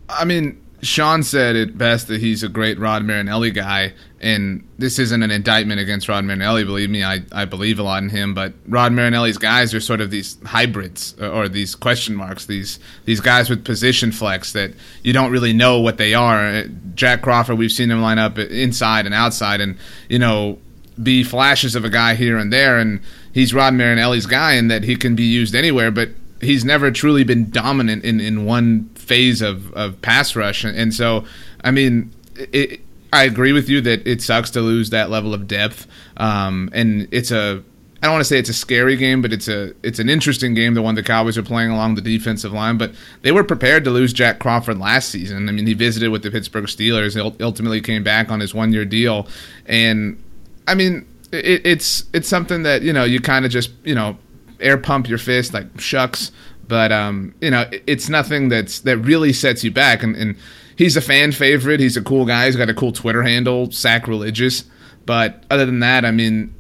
I 0.08 0.24
mean, 0.24 0.60
Sean 0.82 1.22
said 1.22 1.54
it 1.54 1.78
best 1.78 2.08
that 2.08 2.20
he's 2.20 2.42
a 2.42 2.48
great 2.48 2.76
Rod 2.76 3.04
Marinelli 3.04 3.52
guy, 3.52 3.94
and 4.20 4.66
this 4.78 4.98
isn't 4.98 5.22
an 5.22 5.30
indictment 5.30 5.78
against 5.78 6.08
Rod 6.08 6.24
Marinelli. 6.24 6.64
Believe 6.64 6.90
me, 6.90 7.04
I, 7.04 7.20
I 7.30 7.44
believe 7.44 7.78
a 7.78 7.84
lot 7.84 8.02
in 8.02 8.08
him. 8.08 8.34
But 8.34 8.52
Rod 8.66 8.92
Marinelli's 8.92 9.38
guys 9.38 9.72
are 9.74 9.80
sort 9.80 10.00
of 10.00 10.10
these 10.10 10.38
hybrids 10.44 11.14
uh, 11.20 11.30
or 11.30 11.48
these 11.48 11.76
question 11.76 12.16
marks, 12.16 12.46
these 12.46 12.80
these 13.04 13.20
guys 13.20 13.48
with 13.48 13.64
position 13.64 14.10
flex 14.10 14.52
that 14.54 14.72
you 15.04 15.12
don't 15.12 15.30
really 15.30 15.52
know 15.52 15.78
what 15.78 15.98
they 15.98 16.14
are. 16.14 16.64
Jack 16.96 17.22
Crawford, 17.22 17.58
we've 17.58 17.70
seen 17.70 17.92
him 17.92 18.02
line 18.02 18.18
up 18.18 18.38
inside 18.40 19.06
and 19.06 19.14
outside, 19.14 19.60
and 19.60 19.78
you 20.08 20.18
know 20.18 20.58
be 21.00 21.22
flashes 21.22 21.76
of 21.76 21.84
a 21.84 21.90
guy 21.90 22.16
here 22.16 22.38
and 22.38 22.52
there, 22.52 22.78
and 22.78 22.98
he's 23.38 23.54
Rod 23.54 23.72
Marinelli's 23.72 24.26
guy, 24.26 24.54
and 24.54 24.68
that 24.68 24.82
he 24.82 24.96
can 24.96 25.14
be 25.14 25.22
used 25.22 25.54
anywhere, 25.54 25.92
but 25.92 26.08
he's 26.40 26.64
never 26.64 26.90
truly 26.90 27.22
been 27.22 27.50
dominant 27.50 28.04
in, 28.04 28.18
in 28.18 28.44
one 28.44 28.88
phase 28.96 29.40
of, 29.42 29.72
of 29.74 30.02
pass 30.02 30.34
rush. 30.34 30.64
And 30.64 30.92
so, 30.92 31.24
I 31.62 31.70
mean, 31.70 32.12
it, 32.34 32.80
I 33.12 33.22
agree 33.22 33.52
with 33.52 33.68
you 33.68 33.80
that 33.82 34.04
it 34.06 34.22
sucks 34.22 34.50
to 34.50 34.60
lose 34.60 34.90
that 34.90 35.08
level 35.08 35.34
of 35.34 35.46
depth. 35.46 35.86
Um, 36.16 36.68
and 36.72 37.06
it's 37.12 37.30
a, 37.30 37.62
I 38.02 38.06
don't 38.06 38.14
want 38.14 38.22
to 38.22 38.24
say 38.24 38.40
it's 38.40 38.48
a 38.48 38.54
scary 38.54 38.96
game, 38.96 39.22
but 39.22 39.32
it's 39.32 39.46
a 39.46 39.72
it's 39.84 40.00
an 40.00 40.08
interesting 40.08 40.54
game. 40.54 40.74
The 40.74 40.82
one 40.82 40.96
the 40.96 41.02
Cowboys 41.04 41.38
are 41.38 41.42
playing 41.42 41.70
along 41.70 41.94
the 41.94 42.00
defensive 42.00 42.52
line, 42.52 42.76
but 42.76 42.92
they 43.22 43.30
were 43.30 43.44
prepared 43.44 43.84
to 43.84 43.90
lose 43.90 44.12
Jack 44.12 44.38
Crawford 44.40 44.78
last 44.78 45.10
season. 45.10 45.48
I 45.48 45.52
mean, 45.52 45.66
he 45.66 45.74
visited 45.74 46.10
with 46.10 46.22
the 46.22 46.30
Pittsburgh 46.30 46.66
Steelers, 46.66 47.14
He 47.14 47.42
ultimately 47.42 47.80
came 47.80 48.04
back 48.04 48.30
on 48.30 48.38
his 48.40 48.54
one 48.54 48.72
year 48.72 48.84
deal, 48.84 49.26
and 49.66 50.22
I 50.68 50.74
mean, 50.76 51.06
it, 51.32 51.66
it's 51.66 52.04
it's 52.12 52.28
something 52.28 52.62
that 52.62 52.82
you 52.82 52.92
know 52.92 53.04
you 53.04 53.20
kind 53.20 53.44
of 53.44 53.50
just 53.50 53.70
you 53.84 53.94
know 53.94 54.16
air 54.60 54.76
pump 54.76 55.08
your 55.08 55.18
fist 55.18 55.54
like 55.54 55.80
shucks 55.80 56.32
but 56.68 56.92
um, 56.92 57.34
you 57.40 57.50
know, 57.50 57.68
it's 57.86 58.08
nothing 58.08 58.50
that's 58.50 58.80
that 58.80 58.98
really 58.98 59.32
sets 59.32 59.64
you 59.64 59.70
back. 59.70 60.02
And, 60.02 60.14
and, 60.14 60.36
he's 60.76 60.96
a 60.96 61.00
fan 61.00 61.32
favorite. 61.32 61.80
He's 61.80 61.96
a 61.96 62.02
cool 62.02 62.24
guy. 62.24 62.46
He's 62.46 62.54
got 62.54 62.68
a 62.68 62.74
cool 62.74 62.92
Twitter 62.92 63.22
handle, 63.22 63.70
sacrilegious. 63.72 64.64
But 65.06 65.42
other 65.50 65.66
than 65.66 65.80
that, 65.80 66.04
I 66.04 66.12
mean, 66.12 66.54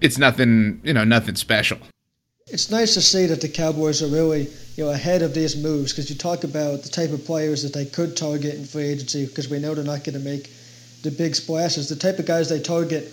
it's 0.00 0.18
nothing. 0.18 0.80
You 0.82 0.94
know, 0.94 1.04
nothing 1.04 1.36
special. 1.36 1.78
It's 2.48 2.70
nice 2.70 2.94
to 2.94 3.00
see 3.00 3.26
that 3.26 3.40
the 3.40 3.48
Cowboys 3.48 4.02
are 4.02 4.08
really 4.08 4.48
you 4.76 4.84
know 4.84 4.90
ahead 4.90 5.22
of 5.22 5.34
these 5.34 5.54
moves 5.54 5.92
because 5.92 6.10
you 6.10 6.16
talk 6.16 6.44
about 6.44 6.82
the 6.82 6.88
type 6.88 7.10
of 7.10 7.24
players 7.24 7.62
that 7.62 7.74
they 7.74 7.84
could 7.84 8.16
target 8.16 8.54
in 8.54 8.64
free 8.64 8.86
agency 8.86 9.26
because 9.26 9.48
we 9.48 9.58
know 9.58 9.74
they're 9.74 9.84
not 9.84 10.02
going 10.02 10.18
to 10.18 10.24
make 10.24 10.50
the 11.02 11.10
big 11.10 11.36
splashes. 11.36 11.90
The 11.90 11.96
type 11.96 12.18
of 12.18 12.26
guys 12.26 12.48
they 12.48 12.60
target 12.60 13.12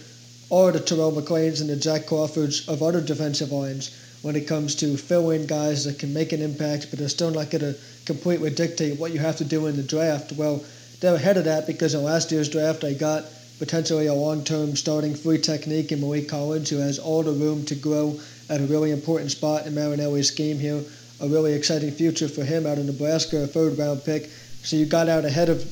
are 0.52 0.72
the 0.72 0.80
Terrell 0.80 1.12
McClains 1.12 1.62
and 1.62 1.70
the 1.70 1.76
Jack 1.76 2.08
Crawfords 2.08 2.68
of 2.68 2.82
other 2.82 3.02
defensive 3.02 3.52
lines 3.52 3.92
when 4.22 4.36
it 4.36 4.48
comes 4.48 4.76
to 4.76 4.98
fill 4.98 5.30
in 5.30 5.46
guys 5.46 5.86
that 5.86 6.00
can 6.00 6.14
make 6.14 6.34
an 6.34 6.42
impact, 6.42 6.88
but 6.90 7.00
they're 7.00 7.08
still 7.08 7.32
not 7.32 7.50
going 7.50 7.62
to 7.62 7.76
completely 8.06 8.50
dictate 8.50 9.00
what 9.00 9.12
you 9.12 9.20
have 9.20 9.38
to 9.38 9.46
do 9.46 9.68
in 9.68 9.78
the 9.78 9.84
draft. 9.84 10.32
Well, 10.34 10.64
they're 11.00 11.16
ahead 11.16 11.38
of 11.38 11.46
that 11.46 11.68
because 11.68 11.94
in 11.94 12.04
last 12.04 12.32
year's 12.32 12.50
draft, 12.50 12.82
they 12.82 12.94
got 12.94 13.26
potentially 13.60 14.08
a 14.08 14.14
long 14.14 14.44
term 14.44 14.76
starting 14.76 15.14
three 15.14 15.38
technique 15.38 15.92
in 15.92 16.00
Maliek 16.00 16.28
Collins, 16.28 16.70
who 16.70 16.78
has 16.78 17.00
all 17.00 17.24
the 17.24 17.32
room 17.32 17.66
to 17.66 17.76
grow 17.76 18.20
at 18.50 18.60
a 18.60 18.66
really 18.66 18.92
important 18.92 19.32
spot 19.32 19.66
in 19.66 19.76
Marinelli's 19.76 20.28
scheme 20.28 20.60
here. 20.60 20.82
A 21.22 21.28
really 21.28 21.54
exciting 21.54 21.92
future 21.92 22.30
for 22.30 22.44
him 22.44 22.66
out 22.66 22.78
in 22.78 22.86
Nebraska, 22.86 23.44
a 23.44 23.48
third 23.48 23.78
round 23.78 24.04
pick. 24.06 24.30
So 24.64 24.78
you 24.78 24.86
got 24.86 25.10
out 25.10 25.26
ahead 25.26 25.50
of 25.50 25.64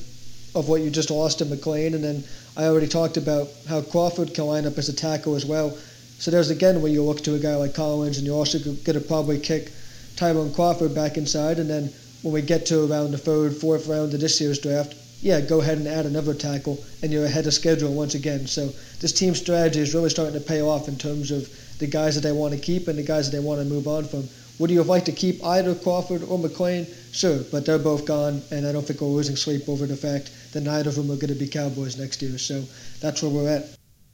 of 0.54 0.68
what 0.68 0.80
you 0.80 0.90
just 0.90 1.10
lost 1.10 1.40
in 1.40 1.48
McClain, 1.48 1.94
and 1.94 2.02
then 2.02 2.24
I 2.58 2.64
already 2.64 2.88
talked 2.88 3.16
about 3.16 3.48
how 3.68 3.82
Crawford 3.82 4.34
can 4.34 4.46
line 4.46 4.66
up 4.66 4.78
as 4.78 4.88
a 4.88 4.92
tackle 4.92 5.36
as 5.36 5.46
well. 5.46 5.78
So 6.18 6.32
there's 6.32 6.50
again 6.50 6.82
where 6.82 6.90
you 6.90 7.04
look 7.04 7.22
to 7.22 7.36
a 7.36 7.38
guy 7.38 7.54
like 7.54 7.72
Collins, 7.72 8.18
and 8.18 8.26
you're 8.26 8.36
also 8.36 8.58
going 8.58 8.82
to 8.84 9.00
probably 9.00 9.38
kick 9.38 9.70
Tyrone 10.16 10.52
Crawford 10.52 10.92
back 10.92 11.16
inside. 11.16 11.60
And 11.60 11.70
then 11.70 11.94
when 12.22 12.34
we 12.34 12.42
get 12.42 12.66
to 12.66 12.82
around 12.90 13.12
the 13.12 13.18
third, 13.18 13.54
fourth 13.54 13.86
round 13.86 14.12
of 14.12 14.18
this 14.18 14.40
year's 14.40 14.58
draft, 14.58 14.96
yeah, 15.22 15.40
go 15.40 15.60
ahead 15.60 15.78
and 15.78 15.86
add 15.86 16.04
another 16.04 16.34
tackle, 16.34 16.82
and 17.00 17.12
you're 17.12 17.26
ahead 17.26 17.46
of 17.46 17.54
schedule 17.54 17.94
once 17.94 18.16
again. 18.16 18.48
So 18.48 18.72
this 18.98 19.12
team 19.12 19.36
strategy 19.36 19.78
is 19.78 19.94
really 19.94 20.10
starting 20.10 20.34
to 20.34 20.44
pay 20.44 20.60
off 20.60 20.88
in 20.88 20.98
terms 20.98 21.30
of 21.30 21.48
the 21.78 21.86
guys 21.86 22.16
that 22.16 22.22
they 22.22 22.32
want 22.32 22.54
to 22.54 22.60
keep 22.60 22.88
and 22.88 22.98
the 22.98 23.04
guys 23.04 23.30
that 23.30 23.36
they 23.36 23.42
want 23.42 23.60
to 23.60 23.66
move 23.66 23.86
on 23.86 24.04
from. 24.04 24.28
Would 24.58 24.70
you 24.70 24.78
have 24.78 24.88
liked 24.88 25.06
to 25.06 25.12
keep 25.12 25.44
either 25.44 25.74
Crawford 25.74 26.22
or 26.24 26.38
McClain? 26.38 26.86
Sure, 27.14 27.38
but 27.52 27.64
they're 27.64 27.78
both 27.78 28.04
gone, 28.04 28.42
and 28.50 28.66
I 28.66 28.72
don't 28.72 28.84
think 28.84 29.00
we're 29.00 29.08
losing 29.08 29.36
sleep 29.36 29.68
over 29.68 29.86
the 29.86 29.96
fact 29.96 30.30
that 30.52 30.62
neither 30.62 30.90
of 30.90 30.96
them 30.96 31.10
are 31.10 31.16
going 31.16 31.28
to 31.28 31.34
be 31.34 31.46
Cowboys 31.46 31.96
next 31.96 32.22
year. 32.22 32.38
So 32.38 32.64
that's 33.00 33.22
where 33.22 33.30
we're 33.30 33.48
at. 33.48 33.66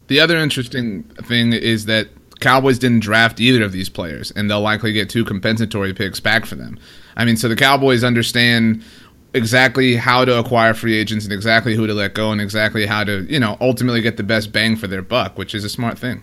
The 0.09 0.21
other 0.21 0.37
interesting 0.37 1.05
thing 1.25 1.55
is 1.55 1.87
that 1.87 2.09
Cowboys 2.41 2.79
didn't 2.79 3.01
draft 3.01 3.41
either 3.41 3.65
of 3.65 3.73
these 3.73 3.89
players, 3.89 4.31
and 4.33 4.51
they'll 4.51 4.61
likely 4.61 4.93
get 4.93 5.09
two 5.09 5.25
compensatory 5.25 5.95
picks 5.95 6.21
back 6.21 6.45
for 6.45 6.57
them. 6.57 6.79
I 7.17 7.25
mean, 7.25 7.37
so 7.37 7.49
the 7.49 7.57
Cowboys 7.57 8.05
understand 8.05 8.85
exactly 9.33 9.97
how 9.97 10.25
to 10.25 10.39
acquire 10.39 10.75
free 10.75 10.97
agents 10.97 11.25
and 11.25 11.33
exactly 11.33 11.75
who 11.75 11.87
to 11.87 11.95
let 11.95 12.15
go 12.15 12.33
and 12.33 12.41
exactly 12.41 12.87
how 12.87 13.03
to, 13.05 13.23
you 13.23 13.41
know, 13.41 13.57
ultimately 13.61 14.01
get 14.01 14.17
the 14.17 14.23
best 14.23 14.53
bang 14.53 14.77
for 14.77 14.87
their 14.87 15.03
buck, 15.03 15.39
which 15.39 15.55
is 15.55 15.65
a 15.65 15.69
smart 15.69 15.99
thing. 15.99 16.23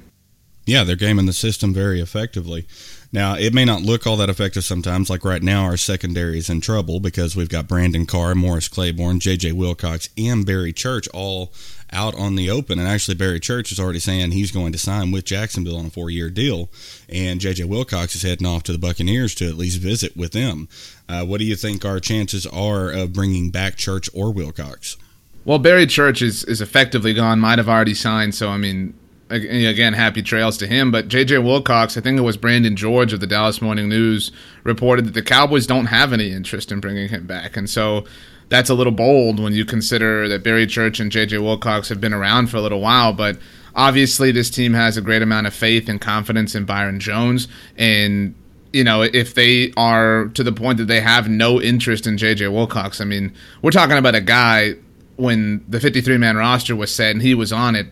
Yeah, 0.65 0.83
they're 0.83 0.95
gaming 0.95 1.25
the 1.25 1.33
system 1.33 1.73
very 1.73 1.99
effectively. 1.99 2.67
Now, 3.13 3.35
it 3.35 3.53
may 3.53 3.65
not 3.65 3.81
look 3.81 4.07
all 4.07 4.15
that 4.17 4.29
effective 4.29 4.63
sometimes. 4.63 5.09
Like 5.09 5.25
right 5.25 5.43
now, 5.43 5.65
our 5.65 5.75
secondary 5.75 6.37
is 6.37 6.49
in 6.49 6.61
trouble 6.61 7.01
because 7.01 7.35
we've 7.35 7.49
got 7.49 7.67
Brandon 7.67 8.05
Carr, 8.05 8.35
Morris 8.35 8.69
Claiborne, 8.69 9.19
J.J. 9.19 9.51
Wilcox, 9.51 10.09
and 10.17 10.45
Barry 10.45 10.71
Church 10.71 11.09
all 11.09 11.51
out 11.91 12.15
on 12.15 12.35
the 12.35 12.49
open. 12.49 12.79
And 12.79 12.87
actually, 12.87 13.15
Barry 13.15 13.41
Church 13.41 13.71
is 13.73 13.79
already 13.81 13.99
saying 13.99 14.31
he's 14.31 14.51
going 14.51 14.71
to 14.71 14.77
sign 14.77 15.11
with 15.11 15.25
Jacksonville 15.25 15.75
on 15.75 15.87
a 15.87 15.89
four 15.89 16.09
year 16.09 16.29
deal. 16.29 16.69
And 17.09 17.41
J.J. 17.41 17.65
Wilcox 17.65 18.15
is 18.15 18.21
heading 18.21 18.47
off 18.47 18.63
to 18.63 18.71
the 18.71 18.77
Buccaneers 18.77 19.35
to 19.35 19.47
at 19.47 19.55
least 19.55 19.81
visit 19.81 20.15
with 20.15 20.31
them. 20.31 20.69
Uh, 21.09 21.25
what 21.25 21.39
do 21.39 21.45
you 21.45 21.57
think 21.57 21.83
our 21.83 21.99
chances 21.99 22.45
are 22.47 22.89
of 22.89 23.11
bringing 23.11 23.51
back 23.51 23.75
Church 23.75 24.09
or 24.13 24.31
Wilcox? 24.31 24.95
Well, 25.43 25.59
Barry 25.59 25.87
Church 25.87 26.21
is, 26.21 26.45
is 26.45 26.61
effectively 26.61 27.13
gone, 27.13 27.39
might 27.39 27.57
have 27.57 27.67
already 27.67 27.95
signed. 27.95 28.35
So, 28.35 28.49
I 28.49 28.57
mean, 28.57 28.93
again, 29.31 29.93
happy 29.93 30.21
trails 30.21 30.57
to 30.57 30.67
him. 30.67 30.91
But 30.91 31.07
J.J. 31.07 31.39
Wilcox, 31.39 31.97
I 31.97 32.01
think 32.01 32.17
it 32.17 32.21
was 32.21 32.37
Brandon 32.37 32.75
George 32.75 33.13
of 33.13 33.19
the 33.19 33.27
Dallas 33.27 33.61
Morning 33.61 33.89
News, 33.89 34.31
reported 34.63 35.05
that 35.05 35.13
the 35.13 35.21
Cowboys 35.21 35.65
don't 35.65 35.87
have 35.87 36.13
any 36.13 36.31
interest 36.31 36.71
in 36.71 36.79
bringing 36.79 37.09
him 37.09 37.25
back. 37.25 37.57
And 37.57 37.69
so 37.69 38.05
that's 38.49 38.69
a 38.69 38.73
little 38.73 38.91
bold 38.91 39.39
when 39.39 39.53
you 39.53 39.63
consider 39.63 40.27
that 40.27 40.43
Barry 40.43 40.67
Church 40.67 40.99
and 40.99 41.11
J.J. 41.11 41.37
Wilcox 41.37 41.89
have 41.89 42.01
been 42.01 42.13
around 42.13 42.47
for 42.47 42.57
a 42.57 42.61
little 42.61 42.81
while. 42.81 43.13
But 43.13 43.37
obviously, 43.75 44.31
this 44.31 44.49
team 44.49 44.73
has 44.73 44.97
a 44.97 45.01
great 45.01 45.21
amount 45.21 45.47
of 45.47 45.53
faith 45.53 45.87
and 45.87 46.01
confidence 46.01 46.53
in 46.53 46.65
Byron 46.65 46.99
Jones. 46.99 47.47
And, 47.77 48.35
you 48.73 48.83
know, 48.83 49.03
if 49.03 49.33
they 49.35 49.71
are 49.77 50.25
to 50.33 50.43
the 50.43 50.51
point 50.51 50.79
that 50.79 50.85
they 50.85 50.99
have 50.99 51.29
no 51.29 51.61
interest 51.61 52.05
in 52.05 52.17
J.J. 52.17 52.49
Wilcox, 52.49 52.99
I 52.99 53.05
mean, 53.05 53.33
we're 53.61 53.71
talking 53.71 53.97
about 53.97 54.15
a 54.15 54.21
guy 54.21 54.75
when 55.15 55.63
the 55.67 55.79
53 55.79 56.17
man 56.17 56.35
roster 56.35 56.75
was 56.75 56.93
set 56.93 57.11
and 57.11 57.21
he 57.21 57.33
was 57.33 57.53
on 57.53 57.75
it 57.75 57.87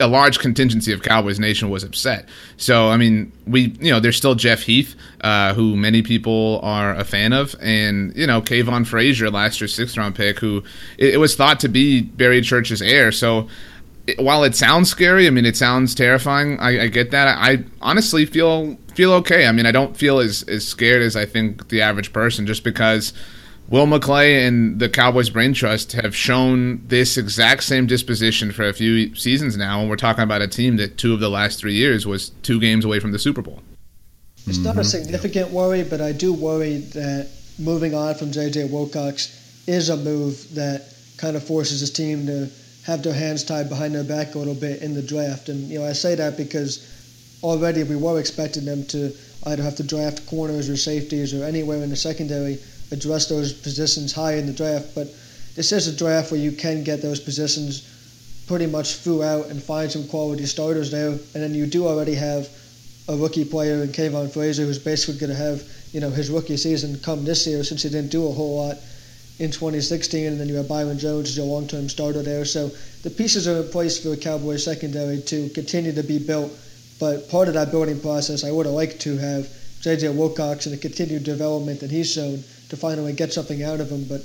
a 0.00 0.08
large 0.08 0.38
contingency 0.38 0.92
of 0.92 1.02
Cowboys 1.02 1.38
Nation 1.38 1.70
was 1.70 1.84
upset. 1.84 2.28
So, 2.56 2.88
I 2.88 2.96
mean, 2.96 3.30
we, 3.46 3.76
you 3.80 3.92
know, 3.92 4.00
there's 4.00 4.16
still 4.16 4.34
Jeff 4.34 4.62
Heath, 4.62 4.96
uh, 5.20 5.54
who 5.54 5.76
many 5.76 6.02
people 6.02 6.60
are 6.62 6.94
a 6.94 7.04
fan 7.04 7.32
of, 7.32 7.54
and, 7.60 8.16
you 8.16 8.26
know, 8.26 8.42
Kavon 8.42 8.86
Frazier, 8.86 9.30
last 9.30 9.60
year's 9.60 9.74
sixth 9.74 9.96
round 9.96 10.14
pick, 10.14 10.38
who 10.40 10.64
it, 10.98 11.14
it 11.14 11.16
was 11.18 11.36
thought 11.36 11.60
to 11.60 11.68
be 11.68 12.02
Barry 12.02 12.40
Church's 12.40 12.82
heir. 12.82 13.12
So, 13.12 13.48
it, 14.06 14.18
while 14.18 14.42
it 14.42 14.56
sounds 14.56 14.90
scary, 14.90 15.26
I 15.26 15.30
mean, 15.30 15.46
it 15.46 15.56
sounds 15.56 15.94
terrifying. 15.94 16.58
I, 16.58 16.84
I 16.84 16.86
get 16.88 17.12
that. 17.12 17.28
I, 17.28 17.50
I 17.52 17.64
honestly 17.80 18.26
feel 18.26 18.76
feel 18.94 19.12
okay. 19.12 19.46
I 19.46 19.52
mean, 19.52 19.66
I 19.66 19.72
don't 19.72 19.96
feel 19.96 20.18
as, 20.18 20.42
as 20.44 20.66
scared 20.66 21.02
as 21.02 21.16
I 21.16 21.24
think 21.24 21.68
the 21.68 21.80
average 21.80 22.12
person 22.12 22.46
just 22.46 22.64
because 22.64 23.12
Will 23.72 23.86
McClay 23.86 24.46
and 24.46 24.78
the 24.78 24.90
Cowboys 24.90 25.30
Brain 25.30 25.54
Trust 25.54 25.92
have 25.92 26.14
shown 26.14 26.86
this 26.88 27.16
exact 27.16 27.62
same 27.62 27.86
disposition 27.86 28.52
for 28.52 28.68
a 28.68 28.74
few 28.74 29.14
seasons 29.14 29.56
now, 29.56 29.80
and 29.80 29.88
we're 29.88 29.96
talking 29.96 30.22
about 30.22 30.42
a 30.42 30.46
team 30.46 30.76
that 30.76 30.98
two 30.98 31.14
of 31.14 31.20
the 31.20 31.30
last 31.30 31.58
three 31.58 31.72
years 31.72 32.06
was 32.06 32.28
two 32.42 32.60
games 32.60 32.84
away 32.84 33.00
from 33.00 33.12
the 33.12 33.18
Super 33.18 33.40
Bowl. 33.40 33.62
It's 34.46 34.58
not 34.58 34.76
a 34.76 34.80
mm-hmm. 34.80 34.88
significant 34.88 35.50
worry, 35.52 35.84
but 35.84 36.02
I 36.02 36.12
do 36.12 36.34
worry 36.34 36.80
that 36.92 37.30
moving 37.58 37.94
on 37.94 38.14
from 38.14 38.30
J.J. 38.30 38.66
Wilcox 38.66 39.64
is 39.66 39.88
a 39.88 39.96
move 39.96 40.54
that 40.54 40.94
kind 41.16 41.34
of 41.34 41.42
forces 41.42 41.80
his 41.80 41.90
team 41.90 42.26
to 42.26 42.50
have 42.84 43.02
their 43.02 43.14
hands 43.14 43.42
tied 43.42 43.70
behind 43.70 43.94
their 43.94 44.04
back 44.04 44.34
a 44.34 44.38
little 44.38 44.54
bit 44.54 44.82
in 44.82 44.92
the 44.92 45.00
draft. 45.00 45.48
And 45.48 45.70
you 45.70 45.78
know, 45.78 45.86
I 45.86 45.94
say 45.94 46.14
that 46.14 46.36
because 46.36 46.92
already 47.42 47.84
we 47.84 47.96
were 47.96 48.20
expecting 48.20 48.66
them 48.66 48.84
to 48.88 49.16
either 49.46 49.62
have 49.62 49.76
to 49.76 49.82
draft 49.82 50.26
corners 50.26 50.68
or 50.68 50.76
safeties 50.76 51.32
or 51.32 51.42
anywhere 51.42 51.82
in 51.82 51.88
the 51.88 51.96
secondary 51.96 52.58
address 52.92 53.26
those 53.26 53.52
positions 53.52 54.12
high 54.12 54.34
in 54.34 54.46
the 54.46 54.52
draft. 54.52 54.94
But 54.94 55.08
this 55.56 55.72
is 55.72 55.88
a 55.88 55.96
draft 55.96 56.30
where 56.30 56.40
you 56.40 56.52
can 56.52 56.84
get 56.84 57.02
those 57.02 57.18
positions 57.18 57.88
pretty 58.46 58.66
much 58.66 58.96
throughout 58.96 59.46
and 59.46 59.62
find 59.62 59.90
some 59.90 60.06
quality 60.08 60.46
starters 60.46 60.90
there. 60.90 61.10
And 61.10 61.42
then 61.42 61.54
you 61.54 61.66
do 61.66 61.86
already 61.86 62.14
have 62.14 62.48
a 63.08 63.16
rookie 63.16 63.44
player 63.44 63.82
in 63.82 63.88
Kavon 63.88 64.30
Frazier 64.30 64.64
who's 64.64 64.78
basically 64.78 65.18
going 65.18 65.30
to 65.30 65.36
have 65.36 65.62
you 65.92 66.00
know 66.00 66.10
his 66.10 66.30
rookie 66.30 66.56
season 66.56 66.98
come 67.00 67.24
this 67.24 67.46
year 67.46 67.64
since 67.64 67.82
he 67.82 67.88
didn't 67.88 68.10
do 68.10 68.28
a 68.28 68.32
whole 68.32 68.56
lot 68.66 68.76
in 69.38 69.50
2016. 69.50 70.26
And 70.26 70.40
then 70.40 70.48
you 70.48 70.54
have 70.56 70.68
Byron 70.68 70.98
Jones 70.98 71.30
as 71.30 71.36
your 71.36 71.46
long-term 71.46 71.88
starter 71.88 72.22
there. 72.22 72.44
So 72.44 72.70
the 73.02 73.10
pieces 73.10 73.48
are 73.48 73.62
in 73.62 73.68
place 73.70 74.02
for 74.02 74.10
the 74.10 74.16
Cowboys 74.16 74.64
secondary 74.64 75.20
to 75.22 75.48
continue 75.50 75.92
to 75.92 76.02
be 76.02 76.18
built. 76.18 76.52
But 77.00 77.28
part 77.28 77.48
of 77.48 77.54
that 77.54 77.70
building 77.70 78.00
process, 78.00 78.44
I 78.44 78.52
would 78.52 78.66
have 78.66 78.74
liked 78.74 79.00
to 79.00 79.16
have 79.16 79.48
J.J. 79.80 80.10
Wilcox 80.10 80.66
and 80.66 80.72
the 80.72 80.80
continued 80.80 81.24
development 81.24 81.80
that 81.80 81.90
he's 81.90 82.12
shown 82.12 82.44
to 82.72 82.76
finally 82.78 83.12
get 83.12 83.34
something 83.34 83.62
out 83.62 83.80
of 83.80 83.90
him. 83.90 84.04
But 84.04 84.24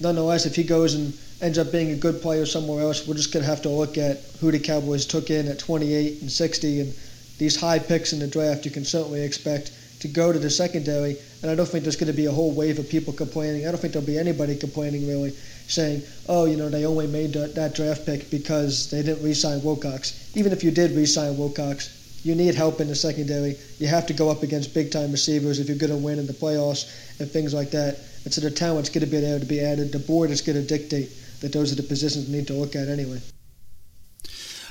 nonetheless, 0.00 0.46
if 0.46 0.56
he 0.56 0.64
goes 0.64 0.94
and 0.94 1.12
ends 1.42 1.58
up 1.58 1.70
being 1.70 1.90
a 1.90 1.94
good 1.96 2.22
player 2.22 2.46
somewhere 2.46 2.82
else, 2.82 3.06
we're 3.06 3.14
just 3.14 3.34
going 3.34 3.44
to 3.44 3.50
have 3.50 3.60
to 3.62 3.68
look 3.68 3.98
at 3.98 4.20
who 4.40 4.50
the 4.50 4.58
Cowboys 4.58 5.04
took 5.04 5.28
in 5.28 5.46
at 5.46 5.58
28 5.58 6.22
and 6.22 6.32
60. 6.32 6.80
And 6.80 6.94
these 7.36 7.60
high 7.60 7.78
picks 7.78 8.14
in 8.14 8.18
the 8.18 8.26
draft, 8.26 8.64
you 8.64 8.70
can 8.70 8.86
certainly 8.86 9.20
expect 9.22 9.72
to 10.00 10.08
go 10.08 10.32
to 10.32 10.38
the 10.38 10.48
secondary. 10.48 11.18
And 11.42 11.50
I 11.50 11.54
don't 11.54 11.68
think 11.68 11.84
there's 11.84 11.96
going 11.96 12.10
to 12.10 12.16
be 12.16 12.24
a 12.24 12.32
whole 12.32 12.52
wave 12.52 12.78
of 12.78 12.88
people 12.88 13.12
complaining. 13.12 13.66
I 13.66 13.70
don't 13.70 13.78
think 13.78 13.92
there'll 13.92 14.06
be 14.06 14.18
anybody 14.18 14.56
complaining 14.56 15.06
really, 15.06 15.34
saying, 15.68 16.02
oh, 16.30 16.46
you 16.46 16.56
know, 16.56 16.70
they 16.70 16.86
only 16.86 17.06
made 17.06 17.34
that 17.34 17.74
draft 17.74 18.06
pick 18.06 18.30
because 18.30 18.90
they 18.90 19.02
didn't 19.02 19.22
re 19.22 19.34
sign 19.34 19.62
Wilcox. 19.62 20.34
Even 20.34 20.50
if 20.50 20.64
you 20.64 20.70
did 20.70 20.92
re 20.92 21.04
sign 21.04 21.36
Wilcox, 21.36 22.01
you 22.22 22.34
need 22.34 22.54
help 22.54 22.80
in 22.80 22.88
the 22.88 22.94
secondary. 22.94 23.56
You 23.78 23.88
have 23.88 24.06
to 24.06 24.12
go 24.12 24.30
up 24.30 24.42
against 24.42 24.74
big 24.74 24.90
time 24.90 25.10
receivers 25.10 25.58
if 25.58 25.68
you're 25.68 25.78
going 25.78 25.90
to 25.90 25.96
win 25.96 26.18
in 26.18 26.26
the 26.26 26.32
playoffs 26.32 27.20
and 27.20 27.30
things 27.30 27.52
like 27.52 27.70
that. 27.72 27.98
And 28.24 28.32
so 28.32 28.40
the 28.40 28.50
talent's 28.50 28.88
going 28.88 29.04
to 29.04 29.10
be 29.10 29.20
there 29.20 29.38
to 29.38 29.44
be 29.44 29.60
added. 29.60 29.92
The 29.92 29.98
board 29.98 30.30
is 30.30 30.40
going 30.40 30.60
to 30.60 30.66
dictate 30.66 31.10
that 31.40 31.52
those 31.52 31.72
are 31.72 31.76
the 31.76 31.82
positions 31.82 32.28
we 32.28 32.34
need 32.34 32.46
to 32.46 32.54
look 32.54 32.76
at 32.76 32.88
anyway. 32.88 33.20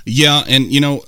Yeah, 0.05 0.43
and 0.47 0.71
you 0.71 0.79
know, 0.79 1.03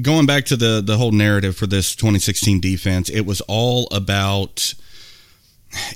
going 0.00 0.26
back 0.26 0.44
to 0.46 0.56
the 0.56 0.82
the 0.84 0.98
whole 0.98 1.12
narrative 1.12 1.56
for 1.56 1.66
this 1.66 1.94
2016 1.94 2.60
defense, 2.60 3.08
it 3.08 3.22
was 3.22 3.40
all 3.42 3.88
about 3.90 4.74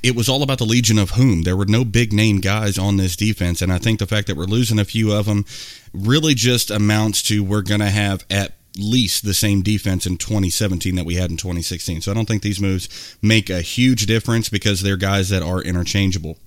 it 0.03 0.17
was 0.17 0.29
all 0.29 0.43
about 0.43 0.59
the 0.59 0.65
Legion 0.65 0.99
of 0.99 1.11
whom. 1.11 1.43
There 1.43 1.57
were 1.57 1.67
no 1.67 1.85
big 1.85 2.13
name 2.13 2.41
guys 2.41 2.79
on 2.79 2.97
this 2.97 3.17
defense, 3.17 3.61
and 3.61 3.73
I 3.73 3.79
think 3.79 3.99
the 3.99 4.07
fact 4.07 4.27
that 4.29 4.37
we're 4.37 4.45
losing 4.45 4.79
a 4.79 4.85
few 4.85 5.13
of 5.13 5.27
them 5.27 5.45
really 5.93 6.35
just 6.35 6.71
amounts 6.71 7.23
to 7.25 7.45
we're 7.45 7.63
going 7.63 7.81
to 7.81 7.91
have 7.91 8.25
at 8.31 8.56
least 8.79 9.25
the 9.25 9.35
same 9.35 9.63
defense 9.63 10.07
in 10.07 10.17
2017 10.17 10.97
that 10.97 11.07
we 11.07 11.15
had 11.15 11.31
in 11.31 11.37
2016. 11.37 12.03
So 12.03 12.11
I 12.11 12.15
don't 12.15 12.27
think 12.27 12.43
these 12.43 12.61
moves 12.61 13.17
make 13.23 13.51
a 13.51 13.61
huge 13.61 14.07
difference 14.07 14.49
because 14.49 14.81
they're 14.81 14.97
guys 14.97 15.29
that 15.31 15.43
are 15.43 15.63
interchangeable. 15.63 16.39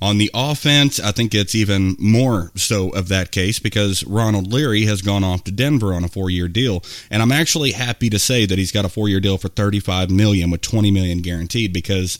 On 0.00 0.18
the 0.18 0.30
offense, 0.34 1.00
I 1.00 1.12
think 1.12 1.34
it's 1.34 1.54
even 1.54 1.96
more 1.98 2.50
so 2.54 2.90
of 2.90 3.08
that 3.08 3.30
case 3.30 3.58
because 3.58 4.04
Ronald 4.04 4.52
Leary 4.52 4.84
has 4.84 5.02
gone 5.02 5.24
off 5.24 5.44
to 5.44 5.52
Denver 5.52 5.94
on 5.94 6.04
a 6.04 6.08
four-year 6.08 6.48
deal, 6.48 6.82
and 7.10 7.22
I'm 7.22 7.32
actually 7.32 7.72
happy 7.72 8.10
to 8.10 8.18
say 8.18 8.46
that 8.46 8.58
he's 8.58 8.72
got 8.72 8.84
a 8.84 8.90
four-year 8.90 9.20
deal 9.20 9.38
for 9.38 9.48
35 9.48 10.10
million 10.10 10.50
with 10.50 10.60
20 10.60 10.90
million 10.90 11.22
guaranteed 11.22 11.72
because 11.72 12.18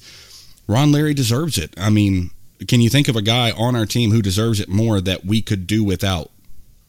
Ron 0.67 0.93
Leary 0.93 1.15
deserves 1.15 1.59
it. 1.59 1.75
I 1.79 1.91
mean, 1.91 2.31
can 2.67 2.81
you 2.81 2.89
think 2.89 3.09
of 3.09 3.17
a 3.17 3.23
guy 3.23 3.51
on 3.51 3.77
our 3.77 3.87
team 3.87 4.11
who 4.11 4.23
deserves 4.23 4.61
it 4.61 4.69
more 4.69 5.01
that 5.01 5.25
we 5.25 5.43
could 5.43 5.67
do 5.67 5.85
without? 5.85 6.31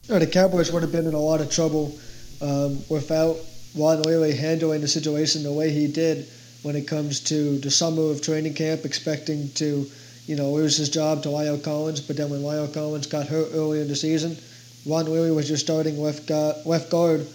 the 0.08 0.26
Cowboys 0.26 0.72
would 0.72 0.84
have 0.84 0.92
been 0.92 1.06
in 1.06 1.13
a 1.13 1.20
lot 1.20 1.42
of 1.42 1.52
trouble 1.52 1.98
um, 2.41 2.84
without 2.89 3.38
Ron 3.76 4.02
Leary 4.04 4.34
handling 4.34 4.82
the 4.82 4.88
situation 4.88 5.43
the 5.43 5.52
way 5.52 5.69
he 5.69 5.88
did 5.88 6.28
when 6.63 6.76
it 6.76 6.88
comes 6.88 7.19
to 7.21 7.58
the 7.60 7.71
summer 7.71 8.10
of 8.12 8.21
training 8.21 8.54
camp, 8.54 8.86
expecting 8.86 9.50
to, 9.54 9.89
you 10.26 10.36
know, 10.36 10.52
lose 10.52 10.78
his 10.78 10.89
job 10.89 11.23
to 11.23 11.30
La'el 11.30 11.62
Collins. 11.63 12.02
But 12.02 12.17
then 12.17 12.30
when 12.30 12.41
La'el 12.41 12.73
Collins 12.73 13.08
got 13.08 13.28
hurt 13.28 13.50
early 13.54 13.80
in 13.82 13.88
the 13.88 13.95
season, 13.95 14.38
Ron 14.86 15.06
Leary 15.06 15.32
was 15.32 15.50
your 15.50 15.58
starting 15.58 16.02
left 16.02 16.28
guard, 16.28 16.56
left 16.65 16.89
guard 16.89 17.28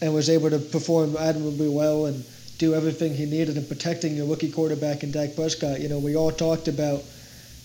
and 0.00 0.14
was 0.14 0.28
able 0.28 0.50
to 0.50 0.58
perform 0.58 1.16
admirably 1.16 1.68
well 1.68 2.06
and 2.06 2.24
do 2.58 2.74
everything 2.74 3.14
he 3.14 3.26
needed 3.26 3.56
in 3.56 3.66
protecting 3.66 4.16
your 4.16 4.26
rookie 4.26 4.50
quarterback 4.50 5.02
in 5.02 5.10
Dak 5.10 5.34
Prescott. 5.34 5.80
You 5.80 5.88
know, 5.88 5.98
we 5.98 6.16
all 6.16 6.30
talked 6.30 6.68
about 6.68 7.02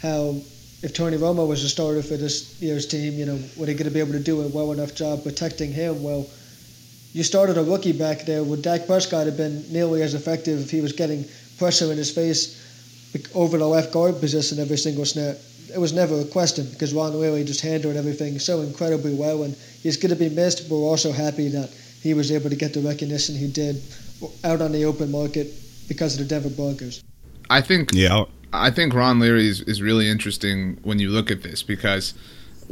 how 0.01 0.35
if 0.81 0.93
Tony 0.93 1.17
Romo 1.17 1.47
was 1.47 1.63
a 1.63 1.69
starter 1.69 2.01
for 2.01 2.17
this 2.17 2.59
year's 2.61 2.87
team, 2.87 3.13
you 3.19 3.25
know, 3.25 3.39
were 3.55 3.65
they 3.65 3.73
going 3.73 3.85
to 3.85 3.91
be 3.91 3.99
able 3.99 4.13
to 4.13 4.19
do 4.19 4.41
a 4.41 4.47
well 4.47 4.71
enough 4.71 4.95
job 4.95 5.23
protecting 5.23 5.71
him? 5.71 6.01
Well, 6.01 6.25
you 7.13 7.23
started 7.23 7.57
a 7.57 7.63
rookie 7.63 7.91
back 7.91 8.25
there. 8.25 8.43
Would 8.43 8.61
Dak 8.61 8.87
Prescott 8.87 9.25
have 9.25 9.37
been 9.37 9.65
nearly 9.71 10.01
as 10.01 10.13
effective 10.13 10.59
if 10.59 10.71
he 10.71 10.81
was 10.81 10.93
getting 10.93 11.25
pressure 11.57 11.91
in 11.91 11.97
his 11.97 12.11
face 12.11 12.57
over 13.35 13.57
the 13.57 13.67
left 13.67 13.91
guard 13.91 14.19
position 14.19 14.59
every 14.59 14.77
single 14.77 15.05
snap? 15.05 15.37
It 15.73 15.79
was 15.79 15.93
never 15.93 16.19
a 16.19 16.25
question 16.25 16.67
because 16.71 16.93
Ron 16.93 17.19
Leary 17.19 17.43
just 17.43 17.61
handled 17.61 17.95
everything 17.95 18.39
so 18.39 18.61
incredibly 18.61 19.13
well, 19.13 19.43
and 19.43 19.55
he's 19.81 19.97
going 19.97 20.09
to 20.09 20.19
be 20.19 20.29
missed. 20.29 20.69
But 20.69 20.75
we're 20.75 20.89
also 20.89 21.11
happy 21.11 21.47
that 21.49 21.69
he 22.01 22.13
was 22.13 22.31
able 22.31 22.49
to 22.49 22.55
get 22.55 22.73
the 22.73 22.81
recognition 22.81 23.35
he 23.35 23.51
did 23.51 23.81
out 24.43 24.61
on 24.61 24.71
the 24.71 24.85
open 24.85 25.11
market 25.11 25.53
because 25.87 26.19
of 26.19 26.27
the 26.27 26.33
Denver 26.33 26.49
Broncos. 26.49 27.03
I 27.49 27.61
think. 27.61 27.91
Yeah. 27.93 28.25
I 28.53 28.69
think 28.69 28.93
Ron 28.93 29.19
Leary 29.19 29.47
is, 29.47 29.61
is 29.61 29.81
really 29.81 30.09
interesting 30.09 30.77
when 30.83 30.99
you 30.99 31.09
look 31.09 31.31
at 31.31 31.41
this 31.41 31.63
because 31.63 32.13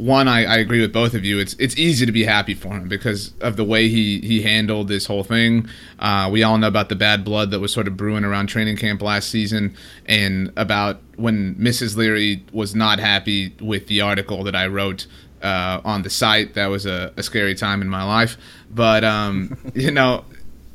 one, 0.00 0.28
I, 0.28 0.44
I, 0.46 0.56
agree 0.56 0.80
with 0.80 0.94
both 0.94 1.12
of 1.12 1.26
you. 1.26 1.38
It's 1.38 1.54
it's 1.58 1.76
easy 1.76 2.06
to 2.06 2.12
be 2.12 2.24
happy 2.24 2.54
for 2.54 2.70
him 2.70 2.88
because 2.88 3.34
of 3.42 3.56
the 3.56 3.64
way 3.64 3.88
he 3.88 4.20
he 4.20 4.40
handled 4.40 4.88
this 4.88 5.04
whole 5.04 5.22
thing. 5.22 5.68
Uh, 5.98 6.30
we 6.32 6.42
all 6.42 6.56
know 6.56 6.68
about 6.68 6.88
the 6.88 6.96
bad 6.96 7.22
blood 7.22 7.50
that 7.50 7.60
was 7.60 7.70
sort 7.70 7.86
of 7.86 7.98
brewing 7.98 8.24
around 8.24 8.46
training 8.46 8.78
camp 8.78 9.02
last 9.02 9.28
season, 9.28 9.76
and 10.06 10.54
about 10.56 11.02
when 11.16 11.54
Mrs. 11.56 11.98
Leary 11.98 12.42
was 12.50 12.74
not 12.74 12.98
happy 12.98 13.54
with 13.60 13.88
the 13.88 14.00
article 14.00 14.42
that 14.44 14.56
I 14.56 14.68
wrote 14.68 15.06
uh, 15.42 15.82
on 15.84 16.00
the 16.00 16.10
site. 16.10 16.54
That 16.54 16.68
was 16.68 16.86
a, 16.86 17.12
a, 17.18 17.22
scary 17.22 17.54
time 17.54 17.82
in 17.82 17.88
my 17.88 18.02
life. 18.02 18.38
But 18.70 19.04
um, 19.04 19.58
you 19.74 19.90
know, 19.90 20.24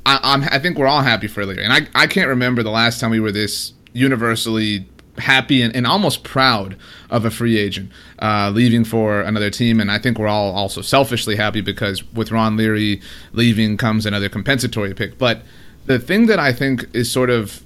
I, 0.06 0.36
am 0.36 0.44
I 0.52 0.60
think 0.60 0.78
we're 0.78 0.86
all 0.86 1.02
happy 1.02 1.28
for 1.28 1.44
Leary, 1.48 1.64
and 1.64 1.74
I 1.74 1.88
I 1.96 2.06
can't 2.06 2.28
remember 2.28 2.62
the 2.62 2.70
last 2.70 3.00
time 3.00 3.10
we 3.10 3.20
were 3.20 3.32
this 3.32 3.74
universally 3.92 4.88
happy 5.18 5.62
and, 5.62 5.76
and, 5.76 5.88
almost 5.88 6.24
proud 6.24 6.76
of 7.10 7.26
a 7.26 7.32
free 7.32 7.58
agent 7.58 7.92
uh, 8.20 8.52
leaving 8.54 8.84
for 8.84 9.22
another 9.22 9.50
team. 9.50 9.80
And 9.80 9.92
I 9.92 9.98
think 9.98 10.20
we're 10.20 10.28
all 10.28 10.54
also 10.54 10.82
selfishly 10.82 11.36
happy 11.36 11.62
because 11.62 12.04
with 12.14 12.32
Ron 12.32 12.58
Leary 12.58 13.02
leaving 13.32 13.78
comes 13.78 14.06
another 14.06 14.30
compensatory 14.30 14.94
pick. 14.94 15.18
But 15.18 15.42
the 15.86 16.00
thing 16.00 16.26
that 16.28 16.40
I 16.40 16.52
think 16.52 16.88
is 16.94 17.12
sort 17.12 17.30
of 17.30 17.64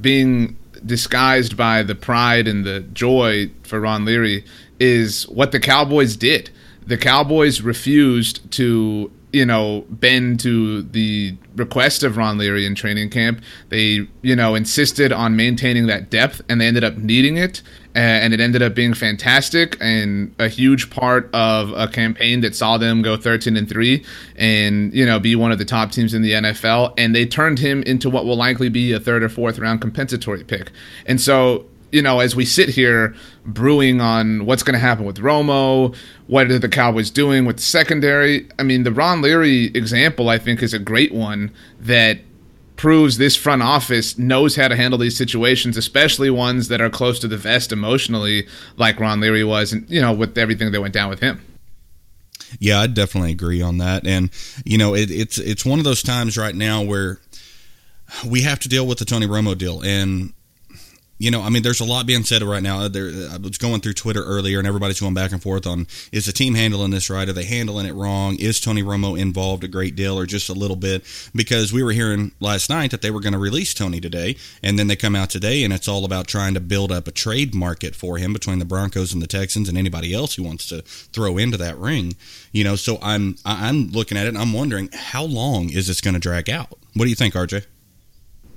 being 0.00 0.56
disguised 0.84 1.56
by 1.56 1.82
the 1.82 1.94
pride 1.94 2.48
and 2.48 2.64
the 2.64 2.80
joy 2.80 3.50
for 3.62 3.80
Ron 3.80 4.04
Leary 4.04 4.44
is 4.78 5.24
what 5.28 5.52
the 5.52 5.60
Cowboys 5.60 6.16
did. 6.16 6.50
The 6.86 6.96
Cowboys 6.96 7.62
refused 7.62 8.50
to 8.52 9.10
you 9.36 9.44
know, 9.44 9.84
bend 9.90 10.40
to 10.40 10.80
the 10.80 11.36
request 11.56 12.02
of 12.02 12.16
Ron 12.16 12.38
Leary 12.38 12.64
in 12.64 12.74
training 12.74 13.10
camp. 13.10 13.42
They, 13.68 14.08
you 14.22 14.34
know, 14.34 14.54
insisted 14.54 15.12
on 15.12 15.36
maintaining 15.36 15.88
that 15.88 16.08
depth, 16.08 16.40
and 16.48 16.58
they 16.58 16.66
ended 16.66 16.84
up 16.84 16.96
needing 16.96 17.36
it. 17.36 17.60
And 17.94 18.34
it 18.34 18.40
ended 18.40 18.62
up 18.62 18.74
being 18.74 18.92
fantastic 18.92 19.78
and 19.80 20.34
a 20.38 20.48
huge 20.48 20.90
part 20.90 21.34
of 21.34 21.70
a 21.72 21.88
campaign 21.88 22.42
that 22.42 22.54
saw 22.54 22.76
them 22.76 23.00
go 23.00 23.16
13 23.16 23.56
and 23.56 23.66
3 23.66 24.04
and, 24.36 24.92
you 24.92 25.06
know, 25.06 25.18
be 25.18 25.34
one 25.34 25.50
of 25.50 25.56
the 25.56 25.64
top 25.64 25.92
teams 25.92 26.12
in 26.12 26.20
the 26.20 26.32
NFL. 26.32 26.92
And 26.98 27.14
they 27.14 27.24
turned 27.24 27.58
him 27.58 27.82
into 27.84 28.10
what 28.10 28.26
will 28.26 28.36
likely 28.36 28.68
be 28.68 28.92
a 28.92 29.00
third 29.00 29.22
or 29.22 29.30
fourth 29.30 29.58
round 29.58 29.80
compensatory 29.80 30.44
pick. 30.44 30.72
And 31.06 31.18
so 31.18 31.64
you 31.96 32.02
know, 32.02 32.20
as 32.20 32.36
we 32.36 32.44
sit 32.44 32.68
here 32.68 33.14
brewing 33.46 34.02
on 34.02 34.44
what's 34.44 34.62
going 34.62 34.74
to 34.74 34.78
happen 34.78 35.06
with 35.06 35.16
Romo, 35.16 35.96
what 36.26 36.50
are 36.50 36.58
the 36.58 36.68
Cowboys 36.68 37.08
doing 37.08 37.46
with 37.46 37.56
the 37.56 37.62
secondary? 37.62 38.46
I 38.58 38.64
mean, 38.64 38.82
the 38.82 38.92
Ron 38.92 39.22
Leary 39.22 39.68
example, 39.68 40.28
I 40.28 40.36
think, 40.36 40.62
is 40.62 40.74
a 40.74 40.78
great 40.78 41.14
one 41.14 41.50
that 41.80 42.18
proves 42.76 43.16
this 43.16 43.34
front 43.34 43.62
office 43.62 44.18
knows 44.18 44.56
how 44.56 44.68
to 44.68 44.76
handle 44.76 44.98
these 44.98 45.16
situations, 45.16 45.78
especially 45.78 46.28
ones 46.28 46.68
that 46.68 46.82
are 46.82 46.90
close 46.90 47.18
to 47.20 47.28
the 47.28 47.38
vest 47.38 47.72
emotionally, 47.72 48.46
like 48.76 49.00
Ron 49.00 49.20
Leary 49.20 49.42
was, 49.42 49.72
and 49.72 49.88
you 49.88 50.02
know, 50.02 50.12
with 50.12 50.36
everything 50.36 50.70
that 50.72 50.80
went 50.82 50.92
down 50.92 51.08
with 51.08 51.20
him. 51.20 51.40
Yeah, 52.60 52.80
I 52.80 52.88
definitely 52.88 53.32
agree 53.32 53.62
on 53.62 53.78
that, 53.78 54.06
and 54.06 54.28
you 54.66 54.76
know, 54.76 54.94
it, 54.94 55.10
it's 55.10 55.38
it's 55.38 55.64
one 55.64 55.78
of 55.78 55.86
those 55.86 56.02
times 56.02 56.36
right 56.36 56.54
now 56.54 56.82
where 56.82 57.20
we 58.28 58.42
have 58.42 58.60
to 58.60 58.68
deal 58.68 58.86
with 58.86 58.98
the 58.98 59.06
Tony 59.06 59.26
Romo 59.26 59.56
deal, 59.56 59.80
and 59.82 60.34
you 61.18 61.30
know, 61.30 61.40
I 61.42 61.48
mean, 61.48 61.62
there's 61.62 61.80
a 61.80 61.84
lot 61.84 62.06
being 62.06 62.24
said 62.24 62.42
right 62.42 62.62
now. 62.62 62.88
There, 62.88 63.06
I 63.06 63.38
was 63.38 63.56
going 63.56 63.80
through 63.80 63.94
Twitter 63.94 64.22
earlier, 64.22 64.58
and 64.58 64.68
everybody's 64.68 65.00
going 65.00 65.14
back 65.14 65.32
and 65.32 65.42
forth 65.42 65.66
on 65.66 65.86
is 66.12 66.26
the 66.26 66.32
team 66.32 66.54
handling 66.54 66.90
this 66.90 67.08
right? 67.08 67.28
Are 67.28 67.32
they 67.32 67.44
handling 67.44 67.86
it 67.86 67.94
wrong? 67.94 68.36
Is 68.36 68.60
Tony 68.60 68.82
Romo 68.82 69.18
involved 69.18 69.64
a 69.64 69.68
great 69.68 69.96
deal 69.96 70.18
or 70.18 70.26
just 70.26 70.50
a 70.50 70.52
little 70.52 70.76
bit? 70.76 71.04
Because 71.34 71.72
we 71.72 71.82
were 71.82 71.92
hearing 71.92 72.32
last 72.40 72.68
night 72.68 72.90
that 72.90 73.00
they 73.00 73.10
were 73.10 73.20
going 73.20 73.32
to 73.32 73.38
release 73.38 73.72
Tony 73.72 74.00
today, 74.00 74.36
and 74.62 74.78
then 74.78 74.88
they 74.88 74.96
come 74.96 75.16
out 75.16 75.30
today, 75.30 75.64
and 75.64 75.72
it's 75.72 75.88
all 75.88 76.04
about 76.04 76.26
trying 76.26 76.52
to 76.52 76.60
build 76.60 76.92
up 76.92 77.08
a 77.08 77.12
trade 77.12 77.54
market 77.54 77.94
for 77.94 78.18
him 78.18 78.34
between 78.34 78.58
the 78.58 78.64
Broncos 78.66 79.14
and 79.14 79.22
the 79.22 79.26
Texans 79.26 79.68
and 79.68 79.78
anybody 79.78 80.12
else 80.12 80.34
who 80.34 80.42
wants 80.42 80.66
to 80.68 80.82
throw 80.82 81.38
into 81.38 81.56
that 81.56 81.78
ring. 81.78 82.14
You 82.52 82.64
know, 82.64 82.76
so 82.76 82.98
I'm 83.00 83.36
I'm 83.46 83.88
looking 83.88 84.18
at 84.18 84.26
it, 84.26 84.30
and 84.30 84.38
I'm 84.38 84.52
wondering 84.52 84.90
how 84.92 85.24
long 85.24 85.70
is 85.70 85.86
this 85.86 86.02
going 86.02 86.14
to 86.14 86.20
drag 86.20 86.50
out? 86.50 86.78
What 86.92 87.04
do 87.04 87.08
you 87.08 87.16
think, 87.16 87.34
RJ? 87.34 87.64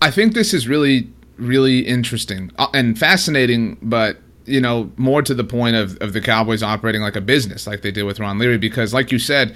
I 0.01 0.11
think 0.11 0.33
this 0.33 0.53
is 0.53 0.67
really 0.67 1.09
really 1.39 1.79
interesting 1.79 2.51
uh, 2.57 2.67
and 2.73 2.97
fascinating, 2.97 3.77
but 3.81 4.17
you 4.45 4.59
know, 4.59 4.91
more 4.97 5.21
to 5.21 5.33
the 5.33 5.43
point 5.43 5.75
of, 5.75 5.97
of 6.01 6.13
the 6.13 6.21
Cowboys 6.21 6.63
operating 6.63 7.01
like 7.01 7.15
a 7.15 7.21
business, 7.21 7.67
like 7.67 7.81
they 7.81 7.91
did 7.91 8.03
with 8.03 8.19
Ron 8.19 8.39
Leary, 8.39 8.57
because 8.57 8.93
like 8.93 9.11
you 9.11 9.19
said, 9.19 9.55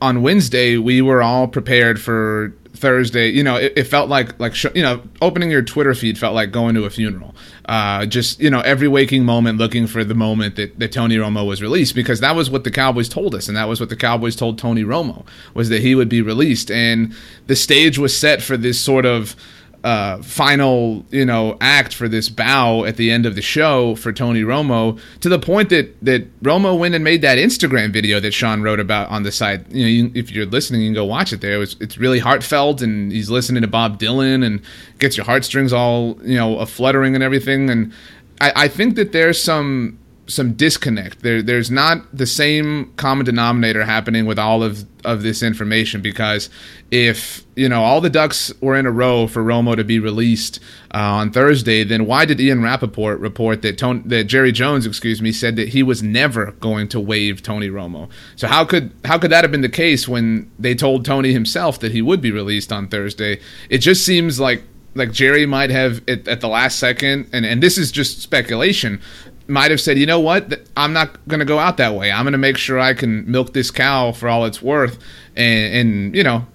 on 0.00 0.22
Wednesday 0.22 0.76
we 0.76 1.00
were 1.00 1.22
all 1.22 1.46
prepared 1.46 2.00
for 2.00 2.52
Thursday. 2.74 3.28
You 3.28 3.44
know, 3.44 3.56
it, 3.56 3.72
it 3.76 3.84
felt 3.84 4.08
like 4.08 4.38
like 4.40 4.60
you 4.74 4.82
know, 4.82 5.02
opening 5.20 5.50
your 5.50 5.62
Twitter 5.62 5.94
feed 5.94 6.18
felt 6.18 6.34
like 6.34 6.50
going 6.50 6.74
to 6.74 6.84
a 6.84 6.90
funeral. 6.90 7.34
Uh, 7.66 8.04
just 8.06 8.40
you 8.40 8.50
know, 8.50 8.60
every 8.60 8.88
waking 8.88 9.24
moment 9.24 9.58
looking 9.58 9.86
for 9.86 10.02
the 10.02 10.14
moment 10.14 10.56
that, 10.56 10.78
that 10.78 10.90
Tony 10.90 11.16
Romo 11.16 11.46
was 11.46 11.62
released, 11.62 11.94
because 11.94 12.20
that 12.20 12.34
was 12.34 12.50
what 12.50 12.64
the 12.64 12.70
Cowboys 12.70 13.08
told 13.08 13.34
us, 13.34 13.46
and 13.46 13.56
that 13.56 13.68
was 13.68 13.78
what 13.78 13.90
the 13.90 13.96
Cowboys 13.96 14.34
told 14.34 14.58
Tony 14.58 14.82
Romo 14.82 15.24
was 15.54 15.68
that 15.68 15.82
he 15.82 15.94
would 15.94 16.08
be 16.08 16.20
released, 16.20 16.70
and 16.70 17.14
the 17.46 17.56
stage 17.56 17.98
was 17.98 18.16
set 18.16 18.42
for 18.42 18.56
this 18.56 18.80
sort 18.80 19.06
of 19.06 19.36
uh, 19.84 20.22
final, 20.22 21.04
you 21.10 21.24
know, 21.24 21.56
act 21.60 21.92
for 21.92 22.08
this 22.08 22.28
bow 22.28 22.84
at 22.84 22.96
the 22.96 23.10
end 23.10 23.26
of 23.26 23.34
the 23.34 23.42
show 23.42 23.96
for 23.96 24.12
Tony 24.12 24.42
Romo 24.42 25.00
to 25.20 25.28
the 25.28 25.38
point 25.38 25.70
that 25.70 25.94
that 26.04 26.40
Romo 26.40 26.78
went 26.78 26.94
and 26.94 27.02
made 27.02 27.22
that 27.22 27.36
Instagram 27.38 27.92
video 27.92 28.20
that 28.20 28.32
Sean 28.32 28.62
wrote 28.62 28.78
about 28.78 29.08
on 29.10 29.24
the 29.24 29.32
site. 29.32 29.68
You 29.70 29.82
know, 29.82 29.88
you, 29.88 30.12
if 30.14 30.30
you're 30.30 30.46
listening, 30.46 30.82
you 30.82 30.88
can 30.88 30.94
go 30.94 31.04
watch 31.04 31.32
it 31.32 31.40
there. 31.40 31.54
It 31.54 31.58
was, 31.58 31.76
it's 31.80 31.98
really 31.98 32.20
heartfelt, 32.20 32.80
and 32.80 33.10
he's 33.10 33.28
listening 33.28 33.62
to 33.62 33.68
Bob 33.68 33.98
Dylan 33.98 34.44
and 34.44 34.62
gets 34.98 35.16
your 35.16 35.26
heartstrings 35.26 35.72
all 35.72 36.18
you 36.22 36.36
know 36.36 36.58
a 36.58 36.66
fluttering 36.66 37.14
and 37.14 37.24
everything. 37.24 37.68
And 37.68 37.92
I, 38.40 38.52
I 38.54 38.68
think 38.68 38.94
that 38.96 39.10
there's 39.10 39.42
some 39.42 39.98
some 40.32 40.54
disconnect. 40.54 41.22
There, 41.22 41.42
there's 41.42 41.70
not 41.70 42.16
the 42.16 42.26
same 42.26 42.92
common 42.96 43.26
denominator 43.26 43.84
happening 43.84 44.26
with 44.26 44.38
all 44.38 44.62
of, 44.62 44.84
of 45.04 45.22
this 45.22 45.42
information 45.42 46.00
because 46.00 46.48
if 46.90 47.44
you 47.54 47.68
know 47.68 47.82
all 47.82 48.00
the 48.00 48.10
ducks 48.10 48.52
were 48.60 48.76
in 48.76 48.86
a 48.86 48.90
row 48.90 49.26
for 49.26 49.42
Romo 49.42 49.76
to 49.76 49.84
be 49.84 49.98
released 49.98 50.60
uh, 50.94 50.98
on 50.98 51.30
Thursday, 51.30 51.84
then 51.84 52.06
why 52.06 52.24
did 52.24 52.40
Ian 52.40 52.62
Rapoport 52.62 53.18
report 53.20 53.62
that 53.62 53.78
Tony, 53.78 54.02
that 54.06 54.24
Jerry 54.24 54.52
Jones, 54.52 54.86
excuse 54.86 55.20
me, 55.20 55.32
said 55.32 55.56
that 55.56 55.68
he 55.68 55.82
was 55.82 56.02
never 56.02 56.52
going 56.52 56.88
to 56.88 57.00
waive 57.00 57.42
Tony 57.42 57.68
Romo? 57.68 58.08
So 58.36 58.48
how 58.48 58.64
could 58.64 58.92
how 59.04 59.18
could 59.18 59.30
that 59.30 59.44
have 59.44 59.50
been 59.50 59.60
the 59.60 59.68
case 59.68 60.08
when 60.08 60.50
they 60.58 60.74
told 60.74 61.04
Tony 61.04 61.32
himself 61.32 61.78
that 61.80 61.92
he 61.92 62.02
would 62.02 62.20
be 62.20 62.30
released 62.30 62.72
on 62.72 62.88
Thursday? 62.88 63.40
It 63.68 63.78
just 63.78 64.04
seems 64.04 64.40
like 64.40 64.62
like 64.94 65.12
Jerry 65.12 65.46
might 65.46 65.70
have 65.70 66.06
at, 66.08 66.28
at, 66.28 66.40
the 66.40 66.48
last 66.48 66.78
second, 66.78 67.28
and, 67.32 67.46
and 67.46 67.62
this 67.62 67.78
is 67.78 67.90
just 67.90 68.20
speculation, 68.20 69.00
might 69.48 69.70
have 69.70 69.80
said, 69.80 69.98
you 69.98 70.06
know 70.06 70.20
what, 70.20 70.60
I'm 70.76 70.92
not 70.92 71.26
going 71.28 71.40
to 71.40 71.46
go 71.46 71.58
out 71.58 71.76
that 71.78 71.94
way. 71.94 72.10
I'm 72.10 72.24
going 72.24 72.32
to 72.32 72.38
make 72.38 72.56
sure 72.56 72.78
I 72.78 72.94
can 72.94 73.30
milk 73.30 73.52
this 73.52 73.70
cow 73.70 74.12
for 74.12 74.28
all 74.28 74.44
it's 74.44 74.62
worth, 74.62 74.98
and, 75.36 75.74
and 75.74 76.16
you 76.16 76.22
know, 76.22 76.46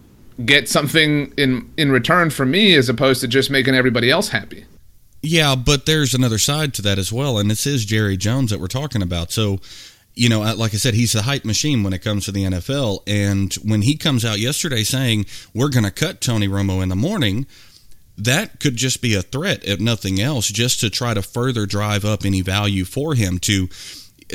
get 0.45 0.69
something 0.69 1.33
in 1.37 1.71
in 1.77 1.91
return 1.91 2.29
for 2.29 2.45
me 2.45 2.75
as 2.75 2.89
opposed 2.89 3.21
to 3.21 3.27
just 3.27 3.49
making 3.49 3.75
everybody 3.75 4.09
else 4.09 4.29
happy. 4.29 4.65
Yeah, 5.21 5.55
but 5.55 5.85
there's 5.85 6.13
another 6.13 6.37
side 6.37 6.73
to 6.75 6.81
that 6.83 6.99
as 6.99 7.11
well, 7.11 7.37
and 7.37 7.49
this 7.49 7.65
is 7.65 7.85
Jerry 7.85 8.17
Jones 8.17 8.51
that 8.51 8.59
we're 8.59 8.67
talking 8.67 9.01
about. 9.01 9.31
So, 9.31 9.59
you 10.13 10.29
know, 10.29 10.41
like 10.53 10.73
I 10.73 10.77
said, 10.77 10.93
he's 10.93 11.13
the 11.13 11.23
hype 11.23 11.43
machine 11.43 11.83
when 11.83 11.93
it 11.93 11.99
comes 11.99 12.25
to 12.25 12.31
the 12.31 12.43
NFL. 12.43 13.01
And 13.07 13.53
when 13.55 13.81
he 13.81 13.97
comes 13.97 14.23
out 14.23 14.39
yesterday 14.39 14.83
saying 14.83 15.25
we're 15.53 15.69
going 15.69 15.83
to 15.83 15.91
cut 15.91 16.21
Tony 16.21 16.47
Romo 16.47 16.81
in 16.81 16.89
the 16.89 16.95
morning, 16.95 17.45
that 18.17 18.59
could 18.59 18.75
just 18.75 19.01
be 19.01 19.13
a 19.13 19.21
threat, 19.21 19.63
if 19.63 19.79
nothing 19.79 20.19
else, 20.19 20.47
just 20.47 20.79
to 20.79 20.89
try 20.89 21.13
to 21.13 21.21
further 21.21 21.65
drive 21.65 22.03
up 22.03 22.25
any 22.25 22.41
value 22.41 22.83
for 22.83 23.13
him 23.13 23.37
to 23.39 23.69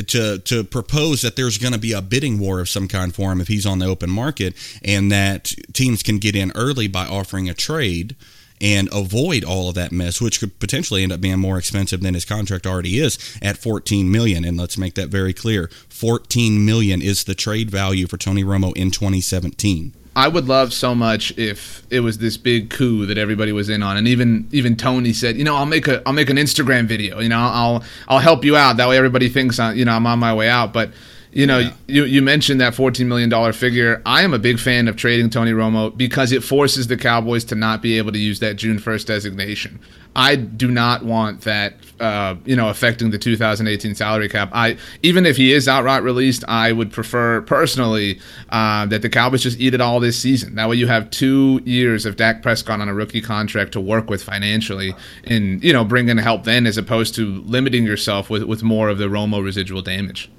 to 0.06 0.38
to 0.38 0.64
propose 0.64 1.20
that 1.22 1.36
there's 1.36 1.58
going 1.58 1.74
to 1.74 1.78
be 1.78 1.92
a 1.92 2.00
bidding 2.00 2.38
war 2.38 2.60
of 2.60 2.68
some 2.68 2.88
kind 2.88 3.14
for 3.14 3.30
him 3.30 3.40
if 3.40 3.48
he's 3.48 3.66
on 3.66 3.78
the 3.78 3.86
open 3.86 4.10
market, 4.10 4.54
and 4.82 5.10
that 5.12 5.54
teams 5.72 6.02
can 6.02 6.18
get 6.18 6.36
in 6.36 6.52
early 6.54 6.88
by 6.88 7.06
offering 7.06 7.48
a 7.48 7.54
trade 7.54 8.16
and 8.60 8.88
avoid 8.92 9.42
all 9.42 9.68
of 9.68 9.74
that 9.74 9.90
mess, 9.90 10.20
which 10.20 10.38
could 10.38 10.58
potentially 10.60 11.02
end 11.02 11.10
up 11.10 11.20
being 11.20 11.40
more 11.40 11.58
expensive 11.58 12.00
than 12.00 12.14
his 12.14 12.24
contract 12.24 12.64
already 12.64 13.00
is 13.00 13.36
at 13.42 13.58
14 13.58 14.10
million. 14.10 14.44
And 14.44 14.56
let's 14.56 14.78
make 14.78 14.94
that 14.94 15.08
very 15.08 15.32
clear: 15.32 15.68
14 15.88 16.64
million 16.64 17.02
is 17.02 17.24
the 17.24 17.34
trade 17.34 17.70
value 17.70 18.06
for 18.06 18.16
Tony 18.16 18.44
Romo 18.44 18.74
in 18.76 18.92
2017. 18.92 19.94
I 20.14 20.28
would 20.28 20.46
love 20.46 20.74
so 20.74 20.94
much 20.94 21.36
if 21.38 21.86
it 21.88 22.00
was 22.00 22.18
this 22.18 22.36
big 22.36 22.68
coup 22.68 23.06
that 23.06 23.16
everybody 23.16 23.50
was 23.52 23.70
in 23.70 23.82
on, 23.82 23.96
and 23.96 24.06
even 24.06 24.46
even 24.52 24.76
Tony 24.76 25.12
said, 25.14 25.36
you 25.36 25.44
know, 25.44 25.56
I'll 25.56 25.66
make 25.66 25.88
a 25.88 26.02
I'll 26.06 26.12
make 26.12 26.28
an 26.28 26.36
Instagram 26.36 26.84
video, 26.86 27.20
you 27.20 27.30
know, 27.30 27.38
I'll 27.38 27.82
I'll 28.08 28.18
help 28.18 28.44
you 28.44 28.56
out. 28.56 28.76
That 28.76 28.88
way, 28.88 28.98
everybody 28.98 29.30
thinks 29.30 29.58
I, 29.58 29.72
you 29.72 29.84
know 29.86 29.92
I'm 29.92 30.06
on 30.06 30.18
my 30.18 30.34
way 30.34 30.50
out. 30.50 30.74
But 30.74 30.90
you 31.32 31.46
know, 31.46 31.58
yeah. 31.58 31.72
you 31.86 32.04
you 32.04 32.22
mentioned 32.22 32.60
that 32.60 32.74
fourteen 32.74 33.08
million 33.08 33.30
dollar 33.30 33.52
figure. 33.52 34.02
I 34.04 34.22
am 34.22 34.34
a 34.34 34.38
big 34.38 34.58
fan 34.58 34.86
of 34.86 34.96
trading 34.96 35.30
Tony 35.30 35.52
Romo 35.52 35.96
because 35.96 36.30
it 36.30 36.44
forces 36.44 36.88
the 36.88 36.96
Cowboys 36.96 37.44
to 37.44 37.54
not 37.54 37.80
be 37.80 37.96
able 37.96 38.12
to 38.12 38.18
use 38.18 38.40
that 38.40 38.56
June 38.56 38.78
first 38.78 39.06
designation. 39.06 39.80
I 40.14 40.36
do 40.36 40.70
not 40.70 41.04
want 41.06 41.40
that, 41.42 41.74
uh, 41.98 42.34
you 42.44 42.54
know, 42.54 42.68
affecting 42.68 43.10
the 43.12 43.18
2018 43.18 43.94
salary 43.94 44.28
cap. 44.28 44.50
I 44.52 44.76
even 45.02 45.24
if 45.24 45.38
he 45.38 45.54
is 45.54 45.68
outright 45.68 46.02
released, 46.02 46.44
I 46.48 46.72
would 46.72 46.92
prefer 46.92 47.40
personally 47.40 48.20
uh, 48.50 48.84
that 48.86 49.00
the 49.00 49.08
Cowboys 49.08 49.42
just 49.42 49.58
eat 49.58 49.72
it 49.72 49.80
all 49.80 50.00
this 50.00 50.18
season. 50.18 50.56
That 50.56 50.68
way, 50.68 50.76
you 50.76 50.86
have 50.86 51.10
two 51.10 51.62
years 51.64 52.04
of 52.04 52.16
Dak 52.16 52.42
Prescott 52.42 52.82
on 52.82 52.90
a 52.90 52.94
rookie 52.94 53.22
contract 53.22 53.72
to 53.72 53.80
work 53.80 54.10
with 54.10 54.22
financially, 54.22 54.94
and 55.24 55.64
you 55.64 55.72
know, 55.72 55.82
bring 55.82 56.10
in 56.10 56.18
help 56.18 56.44
then, 56.44 56.66
as 56.66 56.76
opposed 56.76 57.14
to 57.14 57.40
limiting 57.46 57.84
yourself 57.84 58.28
with 58.28 58.42
with 58.42 58.62
more 58.62 58.90
of 58.90 58.98
the 58.98 59.06
Romo 59.06 59.42
residual 59.42 59.80
damage. 59.80 60.30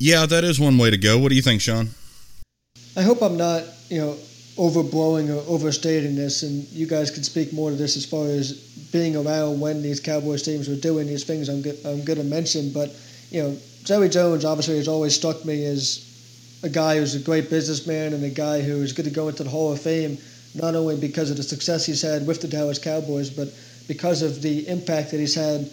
Yeah, 0.00 0.24
that 0.24 0.44
is 0.44 0.58
one 0.58 0.78
way 0.78 0.88
to 0.88 0.96
go. 0.96 1.18
What 1.18 1.28
do 1.28 1.34
you 1.34 1.42
think, 1.42 1.60
Sean? 1.60 1.90
I 2.96 3.02
hope 3.02 3.20
I'm 3.20 3.36
not, 3.36 3.64
you 3.90 4.00
know, 4.00 4.16
overblowing 4.56 5.28
or 5.28 5.46
overstating 5.46 6.16
this, 6.16 6.42
and 6.42 6.66
you 6.68 6.86
guys 6.86 7.10
can 7.10 7.22
speak 7.22 7.52
more 7.52 7.68
to 7.68 7.76
this 7.76 7.98
as 7.98 8.06
far 8.06 8.24
as 8.24 8.54
being 8.92 9.14
around 9.14 9.60
when 9.60 9.82
these 9.82 10.00
Cowboys 10.00 10.42
teams 10.42 10.70
were 10.70 10.74
doing 10.76 11.06
these 11.06 11.24
things. 11.24 11.50
I'm 11.50 11.60
go- 11.60 11.76
I'm 11.84 12.02
going 12.02 12.18
to 12.18 12.24
mention, 12.24 12.72
but 12.72 12.96
you 13.30 13.42
know, 13.42 13.56
Jerry 13.84 14.08
Jones 14.08 14.46
obviously 14.46 14.78
has 14.78 14.88
always 14.88 15.14
struck 15.14 15.44
me 15.44 15.66
as 15.66 16.06
a 16.62 16.70
guy 16.70 16.96
who's 16.96 17.14
a 17.14 17.20
great 17.20 17.50
businessman 17.50 18.14
and 18.14 18.24
a 18.24 18.30
guy 18.30 18.62
who 18.62 18.80
is 18.82 18.94
going 18.94 19.08
to 19.08 19.14
go 19.14 19.28
into 19.28 19.44
the 19.44 19.50
Hall 19.50 19.70
of 19.70 19.82
Fame 19.82 20.16
not 20.54 20.74
only 20.74 20.96
because 20.96 21.30
of 21.30 21.36
the 21.36 21.42
success 21.42 21.84
he's 21.84 22.02
had 22.02 22.26
with 22.26 22.40
the 22.40 22.48
Dallas 22.48 22.78
Cowboys, 22.78 23.28
but 23.28 23.48
because 23.86 24.22
of 24.22 24.40
the 24.40 24.66
impact 24.66 25.10
that 25.10 25.20
he's 25.20 25.34
had 25.34 25.70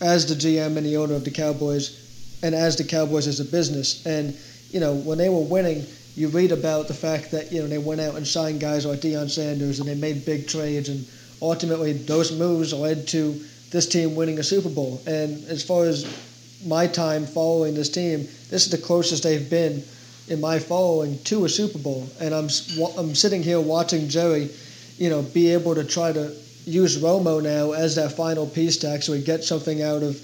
as 0.00 0.26
the 0.26 0.34
GM 0.34 0.76
and 0.76 0.86
the 0.86 0.96
owner 0.96 1.14
of 1.14 1.24
the 1.24 1.30
Cowboys, 1.30 2.01
and 2.42 2.54
as 2.54 2.76
the 2.76 2.84
Cowboys 2.84 3.26
as 3.26 3.40
a 3.40 3.44
business. 3.44 4.04
And 4.06 4.36
you 4.70 4.80
know, 4.80 4.94
when 4.94 5.18
they 5.18 5.28
were 5.28 5.42
winning 5.42 5.84
you 6.14 6.28
read 6.28 6.52
about 6.52 6.88
the 6.88 6.94
fact 6.94 7.30
that 7.30 7.50
you 7.50 7.62
know 7.62 7.68
they 7.68 7.78
went 7.78 8.00
out 8.00 8.16
and 8.16 8.26
signed 8.26 8.60
guys 8.60 8.84
like 8.84 9.00
Deion 9.00 9.30
Sanders 9.30 9.80
and 9.80 9.88
they 9.88 9.94
made 9.94 10.24
big 10.24 10.46
trades, 10.46 10.88
and 10.88 11.06
ultimately 11.40 11.92
those 11.92 12.36
moves 12.36 12.72
led 12.72 13.08
to 13.08 13.40
this 13.70 13.88
team 13.88 14.14
winning 14.14 14.38
a 14.38 14.42
Super 14.42 14.68
Bowl. 14.68 15.00
And 15.06 15.42
as 15.46 15.62
far 15.62 15.84
as 15.84 16.04
my 16.66 16.86
time 16.86 17.24
following 17.24 17.74
this 17.74 17.88
team, 17.88 18.28
this 18.50 18.66
is 18.66 18.70
the 18.70 18.78
closest 18.78 19.22
they've 19.22 19.48
been 19.48 19.82
in 20.28 20.40
my 20.40 20.58
following 20.58 21.18
to 21.24 21.46
a 21.46 21.48
Super 21.48 21.78
Bowl. 21.78 22.06
And 22.20 22.34
I'm 22.34 22.48
I'm 22.98 23.14
sitting 23.14 23.42
here 23.42 23.60
watching 23.60 24.08
Jerry, 24.08 24.50
you 24.98 25.08
know, 25.08 25.22
be 25.22 25.48
able 25.54 25.74
to 25.74 25.84
try 25.84 26.12
to 26.12 26.36
use 26.66 27.02
Romo 27.02 27.42
now 27.42 27.72
as 27.72 27.96
that 27.96 28.12
final 28.12 28.46
piece 28.46 28.76
to 28.78 28.88
actually 28.88 29.22
get 29.22 29.42
something 29.44 29.82
out 29.82 30.02
of 30.02 30.20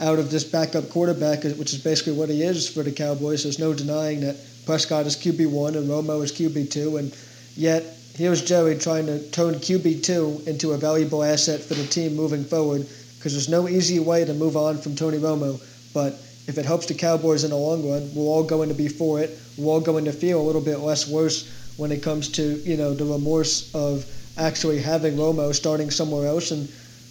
out 0.00 0.18
of 0.18 0.30
this 0.30 0.44
backup 0.44 0.88
quarterback, 0.90 1.44
which 1.44 1.72
is 1.72 1.78
basically 1.78 2.12
what 2.12 2.28
he 2.28 2.42
is 2.42 2.68
for 2.68 2.82
the 2.82 2.92
Cowboys. 2.92 3.42
There's 3.42 3.58
no 3.58 3.72
denying 3.74 4.20
that 4.20 4.36
Prescott 4.66 5.06
is 5.06 5.16
QB1 5.16 5.76
and 5.76 5.88
Romo 5.88 6.22
is 6.22 6.32
QB2, 6.32 6.98
and 6.98 7.16
yet 7.56 7.84
here's 8.14 8.42
Jerry 8.42 8.76
trying 8.78 9.06
to 9.06 9.20
turn 9.30 9.54
QB2 9.54 10.46
into 10.46 10.72
a 10.72 10.78
valuable 10.78 11.22
asset 11.22 11.60
for 11.60 11.74
the 11.74 11.86
team 11.86 12.14
moving 12.14 12.44
forward, 12.44 12.86
because 13.16 13.32
there's 13.32 13.48
no 13.48 13.68
easy 13.68 14.00
way 14.00 14.24
to 14.24 14.34
move 14.34 14.56
on 14.56 14.78
from 14.78 14.96
Tony 14.96 15.18
Romo. 15.18 15.60
But 15.92 16.14
if 16.46 16.58
it 16.58 16.64
helps 16.64 16.86
the 16.86 16.94
Cowboys 16.94 17.44
in 17.44 17.50
the 17.50 17.56
long 17.56 17.88
run, 17.88 18.10
we're 18.14 18.24
all 18.24 18.42
going 18.42 18.68
to 18.68 18.74
be 18.74 18.88
for 18.88 19.20
it. 19.20 19.38
We're 19.56 19.72
all 19.72 19.80
going 19.80 20.04
to 20.06 20.12
feel 20.12 20.40
a 20.40 20.42
little 20.42 20.60
bit 20.60 20.78
less 20.78 21.08
worse 21.08 21.48
when 21.76 21.90
it 21.90 22.02
comes 22.02 22.28
to 22.30 22.56
you 22.64 22.76
know 22.76 22.94
the 22.94 23.04
remorse 23.04 23.74
of 23.74 24.04
actually 24.36 24.80
having 24.80 25.16
Romo 25.16 25.54
starting 25.54 25.90
somewhere 25.90 26.26
else, 26.26 26.50
and 26.50 26.68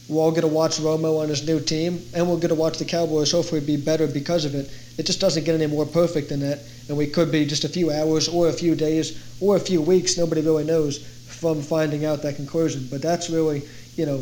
we're 0.10 0.22
all 0.22 0.32
going 0.32 0.42
to 0.42 0.48
watch 0.48 0.80
Romo 0.80 1.22
on 1.22 1.30
his 1.30 1.48
new 1.48 1.60
team, 1.60 2.02
and 2.14 2.28
we're 2.28 2.36
going 2.36 2.50
to 2.50 2.56
watch 2.56 2.78
the 2.78 2.86
Cowboys 2.86 3.32
hopefully 3.32 3.62
be 3.62 3.78
better 3.78 4.06
because 4.06 4.44
of 4.44 4.54
it. 4.54 4.70
It 4.98 5.06
just 5.06 5.22
doesn't 5.22 5.46
get 5.46 5.56
any 5.56 5.68
more 5.68 5.86
perfect 5.86 6.30
than 6.30 6.42
that, 6.42 6.60
and 6.90 6.98
we 6.98 7.08
could 7.08 7.32
be 7.32 7.46
just 7.46 7.64
a 7.64 7.70
few 7.70 7.90
hours 7.90 8.28
or 8.28 8.50
a 8.50 8.54
few 8.54 8.76
days 8.76 9.18
or 9.40 9.56
a 9.56 9.60
few 9.60 9.82
weeks, 9.82 10.18
nobody 10.18 10.42
really 10.42 10.66
knows, 10.66 11.00
from 11.28 11.62
finding 11.62 12.06
out 12.06 12.22
that 12.22 12.36
conclusion. 12.36 12.88
But 12.92 13.02
that's 13.02 13.30
really, 13.30 13.64
you 13.96 14.06
know, 14.06 14.18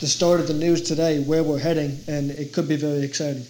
the 0.00 0.06
start 0.06 0.38
of 0.38 0.46
the 0.46 0.54
news 0.54 0.82
today, 0.82 1.20
where 1.20 1.42
we're 1.42 1.58
heading, 1.58 1.98
and 2.06 2.30
it 2.30 2.52
could 2.52 2.68
be 2.68 2.76
very 2.76 3.02
exciting. 3.02 3.44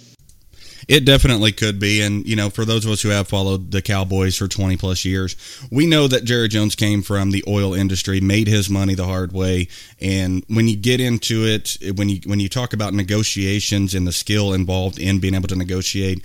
It 0.88 1.05
definitely 1.05 1.53
could 1.53 1.79
be. 1.79 2.01
And, 2.01 2.27
you 2.27 2.35
know, 2.35 2.48
for 2.48 2.64
those 2.64 2.87
of 2.87 2.90
us 2.90 3.03
who 3.03 3.11
have 3.11 3.29
followed 3.29 3.72
the 3.72 3.83
Cowboys 3.83 4.37
for 4.37 4.48
20 4.48 4.79
plus 4.79 5.05
years, 5.05 5.37
we 5.70 5.87
know 5.87 6.09
that 6.09 6.24
Jerry 6.24 6.48
Jones 6.48 6.74
came 6.74 7.03
from 7.03 7.31
the 7.31 7.44
oil 7.46 7.74
industry, 7.74 8.22
made 8.22 8.48
his 8.48 8.70
money 8.70 8.94
the 8.94 9.05
hard 9.05 9.31
way. 9.33 9.68
And 10.01 10.42
when 10.48 10.66
you 10.66 10.77
get 10.77 10.98
into 10.98 11.44
it, 11.44 11.77
when 11.96 12.09
you, 12.09 12.20
when 12.24 12.40
you 12.40 12.48
talk 12.48 12.72
about 12.72 12.94
negotiations 12.94 13.94
and 13.94 14.07
the 14.07 14.12
skill 14.12 14.55
involved 14.55 14.98
in 14.98 15.18
being 15.18 15.35
able 15.35 15.48
to 15.48 15.57
negotiate, 15.57 16.22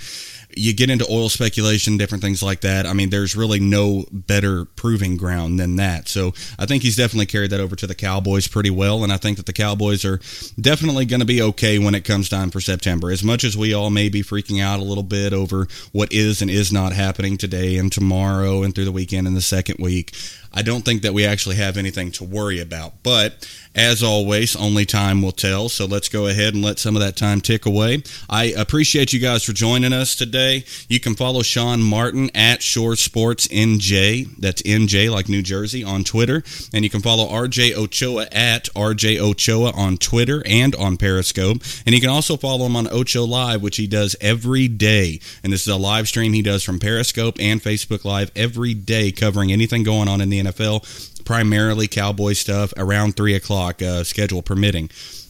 you 0.56 0.74
get 0.74 0.90
into 0.90 1.06
oil 1.10 1.30
speculation, 1.30 1.98
different 1.98 2.24
things 2.24 2.44
like 2.44 2.62
that. 2.62 2.86
I 2.86 2.94
mean, 2.94 3.10
there's 3.10 3.36
really 3.36 3.60
no 3.60 4.06
better 4.12 4.66
proving 4.66 5.18
ground 5.18 5.60
than 5.60 5.76
that. 5.78 6.08
So 6.08 6.34
I 6.60 6.66
think 6.66 6.84
he's 6.84 6.96
definitely 6.96 7.26
carried 7.26 7.52
that 7.52 7.60
over 7.60 7.76
to 7.76 7.88
the 7.88 7.96
Cowboys 7.96 8.48
pretty 8.48 8.70
well. 8.70 9.04
And 9.04 9.12
I 9.12 9.18
think 9.18 9.38
that 9.38 9.46
the 9.46 9.54
Cowboys 9.54 10.06
are 10.06 10.20
definitely 10.60 11.06
going 11.06 11.20
to 11.20 11.26
be 11.26 11.42
okay 11.42 11.80
when 11.80 11.96
it 11.96 12.06
comes 12.06 12.30
time 12.30 12.52
for 12.52 12.62
September. 12.62 13.12
As 13.12 13.24
much 13.24 13.44
as 13.44 13.58
we 13.58 13.74
all 13.74 13.90
may 13.90 14.10
be 14.10 14.22
freaking 14.22 14.62
out 14.62 14.80
a 14.80 14.84
little 14.84 15.04
bit 15.04 15.34
over 15.34 15.68
what 15.92 16.12
is 16.12 16.42
and 16.42 16.50
is 16.50 16.72
not 16.72 16.94
happening 16.94 17.38
today 17.38 17.78
and 17.78 17.92
tomorrow 17.92 18.64
and 18.64 18.74
through 18.74 18.86
the 18.86 18.92
weekend 18.92 19.28
and 19.28 19.36
the 19.36 19.42
second 19.42 19.78
week, 19.80 20.14
I 20.54 20.62
don't 20.62 20.86
think 20.86 21.02
that 21.02 21.14
we 21.14 21.26
actually 21.26 21.56
have 21.56 21.78
anything 21.78 22.12
to 22.14 22.24
worry 22.24 22.60
about. 22.60 23.02
But 23.02 23.48
as 23.76 24.04
always, 24.04 24.56
only 24.56 24.86
time 24.86 25.22
will 25.22 25.32
tell. 25.32 25.70
So 25.70 25.86
let's 25.86 26.10
go 26.10 26.28
ahead 26.28 26.54
and 26.54 26.64
let 26.64 26.80
some 26.80 26.96
of 26.96 27.02
that 27.02 27.16
time 27.16 27.42
tick 27.42 27.66
away. 27.66 28.04
I 28.30 28.46
appreciate 28.46 29.14
you 29.14 29.20
guys 29.20 29.44
for 29.44 29.54
joining 29.54 29.94
us 29.94 30.16
today. 30.16 30.66
You 30.88 31.00
can 31.00 31.16
follow 31.16 31.42
Sean 31.42 31.82
Martin 31.82 32.30
at 32.36 32.62
Shore 32.62 32.96
Sports 32.96 33.48
NJ. 33.48 34.38
That's 34.38 34.62
NJ 34.62 35.10
like 35.10 35.30
New 35.30 35.42
Jersey 35.42 35.84
on 35.84 36.04
Twitter. 36.04 36.44
And 36.74 36.84
you 36.84 36.90
can 36.90 37.02
follow 37.02 37.28
RJ 37.28 37.76
Ochoa 37.76 38.28
at 38.32 38.66
RJ 38.76 39.20
Ochoa 39.20 39.72
on 39.72 39.98
Twitter 39.98 40.44
and 40.46 40.76
on 40.76 40.98
Periscope. 40.98 41.64
And 41.86 41.96
you 41.96 42.02
can 42.02 42.10
also 42.10 42.38
follow 42.38 42.66
him 42.66 42.76
on 42.76 42.88
Ocho 42.92 43.26
Live, 43.26 43.62
which 43.62 43.78
he 43.78 43.88
does 43.88 44.16
every 44.22 44.68
day. 44.68 45.20
And 45.44 45.52
this 45.52 45.62
is 45.62 45.68
a 45.68 45.78
live 45.78 46.08
stream 46.08 46.34
he 46.34 46.42
does 46.42 46.64
from 46.64 46.80
Periscope 46.80 47.38
and 47.40 47.62
Facebook 47.62 48.06
Live 48.06 48.32
every 48.36 48.74
day, 48.74 49.12
covering 49.12 49.52
anything 49.52 49.84
going 49.84 50.08
on 50.08 50.22
in 50.22 50.30
the 50.30 50.44
NFL, 50.44 51.13
primarily 51.26 51.88
Cowboy 51.88 52.34
stuff 52.34 52.74
around 52.78 53.16
3 53.16 53.36
o'clock, 53.36 53.82
uh, 53.82 54.04
schedule 54.04 54.42
permitting. 54.42 54.90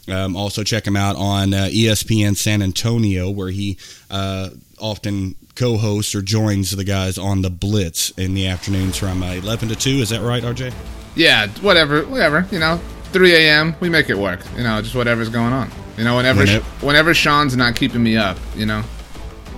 Um, 0.09 0.35
also, 0.35 0.63
check 0.63 0.85
him 0.85 0.97
out 0.97 1.15
on 1.15 1.53
uh, 1.53 1.69
ESPN 1.71 2.35
San 2.35 2.61
Antonio, 2.61 3.29
where 3.29 3.49
he 3.49 3.77
uh, 4.11 4.49
often 4.77 5.35
co 5.55 5.77
hosts 5.77 6.13
or 6.13 6.21
joins 6.21 6.71
the 6.75 6.83
guys 6.83 7.17
on 7.17 7.41
the 7.41 7.49
Blitz 7.49 8.09
in 8.11 8.33
the 8.33 8.47
afternoons 8.47 8.97
from 8.97 9.23
uh, 9.23 9.33
11 9.33 9.69
to 9.69 9.75
2. 9.75 9.89
Is 9.89 10.09
that 10.09 10.21
right, 10.21 10.43
RJ? 10.43 10.73
Yeah, 11.15 11.47
whatever, 11.61 12.03
whatever. 12.05 12.45
You 12.51 12.59
know, 12.59 12.81
3 13.13 13.33
a.m. 13.35 13.75
We 13.79 13.87
make 13.89 14.09
it 14.09 14.17
work. 14.17 14.41
You 14.57 14.63
know, 14.63 14.81
just 14.81 14.95
whatever's 14.95 15.29
going 15.29 15.53
on. 15.53 15.71
You 15.97 16.03
know, 16.03 16.15
whenever 16.17 16.39
When 16.39 16.49
it- 16.49 16.63
whenever 16.81 17.13
Sean's 17.13 17.55
not 17.55 17.75
keeping 17.75 18.03
me 18.03 18.17
up. 18.17 18.37
You 18.57 18.65
know. 18.65 18.83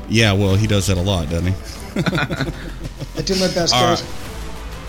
Yeah, 0.10 0.34
well, 0.34 0.56
he 0.56 0.68
does 0.68 0.86
that 0.88 0.98
a 0.98 1.02
lot, 1.02 1.30
doesn't 1.30 1.54
he? 1.54 1.60
I 3.18 3.22
do 3.24 3.34
my 3.40 3.48
best, 3.48 3.74
All 3.74 3.82
guys. 3.82 4.02
right. 4.04 4.12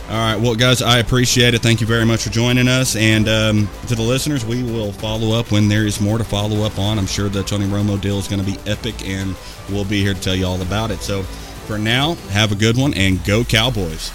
All 0.09 0.15
right. 0.15 0.37
Well, 0.37 0.55
guys, 0.55 0.83
I 0.83 0.99
appreciate 1.01 1.55
it. 1.55 1.63
Thank 1.63 1.81
you 1.81 1.87
very 1.87 2.05
much 2.05 2.23
for 2.23 2.31
joining 2.31 2.69
us. 2.69 2.95
And 2.95 3.29
um, 3.29 3.69
to 3.89 3.97
the 3.97 4.03
listeners, 4.03 4.45
we 4.47 4.63
will 4.63 4.93
follow 4.93 5.37
up 5.37 5.51
when 5.51 5.67
there 5.67 5.85
is 5.85 6.01
more 6.01 6.17
to 6.17 6.23
follow 6.23 6.63
up 6.63 6.79
on. 6.79 6.97
I'm 6.97 7.09
sure 7.09 7.29
the 7.29 7.43
Tony 7.43 7.67
Romo 7.67 8.01
deal 8.01 8.17
is 8.17 8.29
going 8.29 8.39
to 8.39 8.47
be 8.47 8.57
epic, 8.71 9.05
and 9.05 9.35
we'll 9.69 9.85
be 9.85 10.01
here 10.03 10.15
to 10.15 10.21
tell 10.21 10.37
you 10.37 10.47
all 10.47 10.63
about 10.63 10.93
it. 10.93 11.01
So 11.01 11.25
for 11.67 11.77
now, 11.77 12.15
have 12.31 12.53
a 12.53 12.55
good 12.55 12.77
one 12.77 12.95
and 12.95 13.23
go 13.25 13.43
Cowboys. 13.43 14.13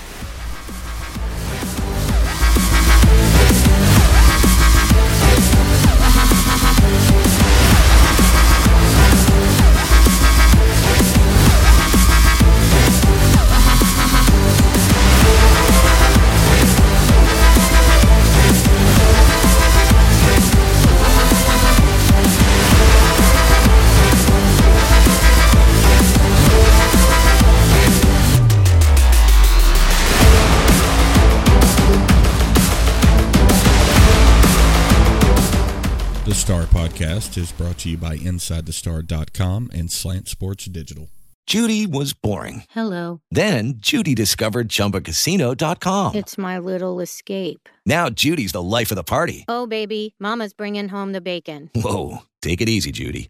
Is 37.42 37.52
brought 37.52 37.80
to 37.80 37.90
you 37.90 37.98
by 37.98 38.18
InsideTheStar.com 38.18 39.72
and 39.74 39.92
Slant 39.92 40.28
Sports 40.28 40.66
Digital. 40.66 41.10
Judy 41.48 41.88
was 41.88 42.14
boring. 42.14 42.64
Hello. 42.70 43.22
Then 43.32 43.74
Judy 43.78 44.14
discovered 44.16 44.70
ChumbaCasino.com. 44.70 46.16
It's 46.16 46.38
my 46.38 46.60
little 46.60 47.00
escape. 47.02 47.68
Now 47.86 48.10
Judy's 48.10 48.52
the 48.52 48.62
life 48.62 48.92
of 48.92 48.96
the 48.96 49.04
party. 49.04 49.44
Oh, 49.50 49.66
baby, 49.68 50.16
Mama's 50.20 50.54
bringing 50.54 50.88
home 50.88 51.12
the 51.12 51.22
bacon. 51.22 51.70
Whoa, 51.76 52.20
take 52.42 52.62
it 52.62 52.70
easy, 52.70 52.92
Judy. 52.92 53.30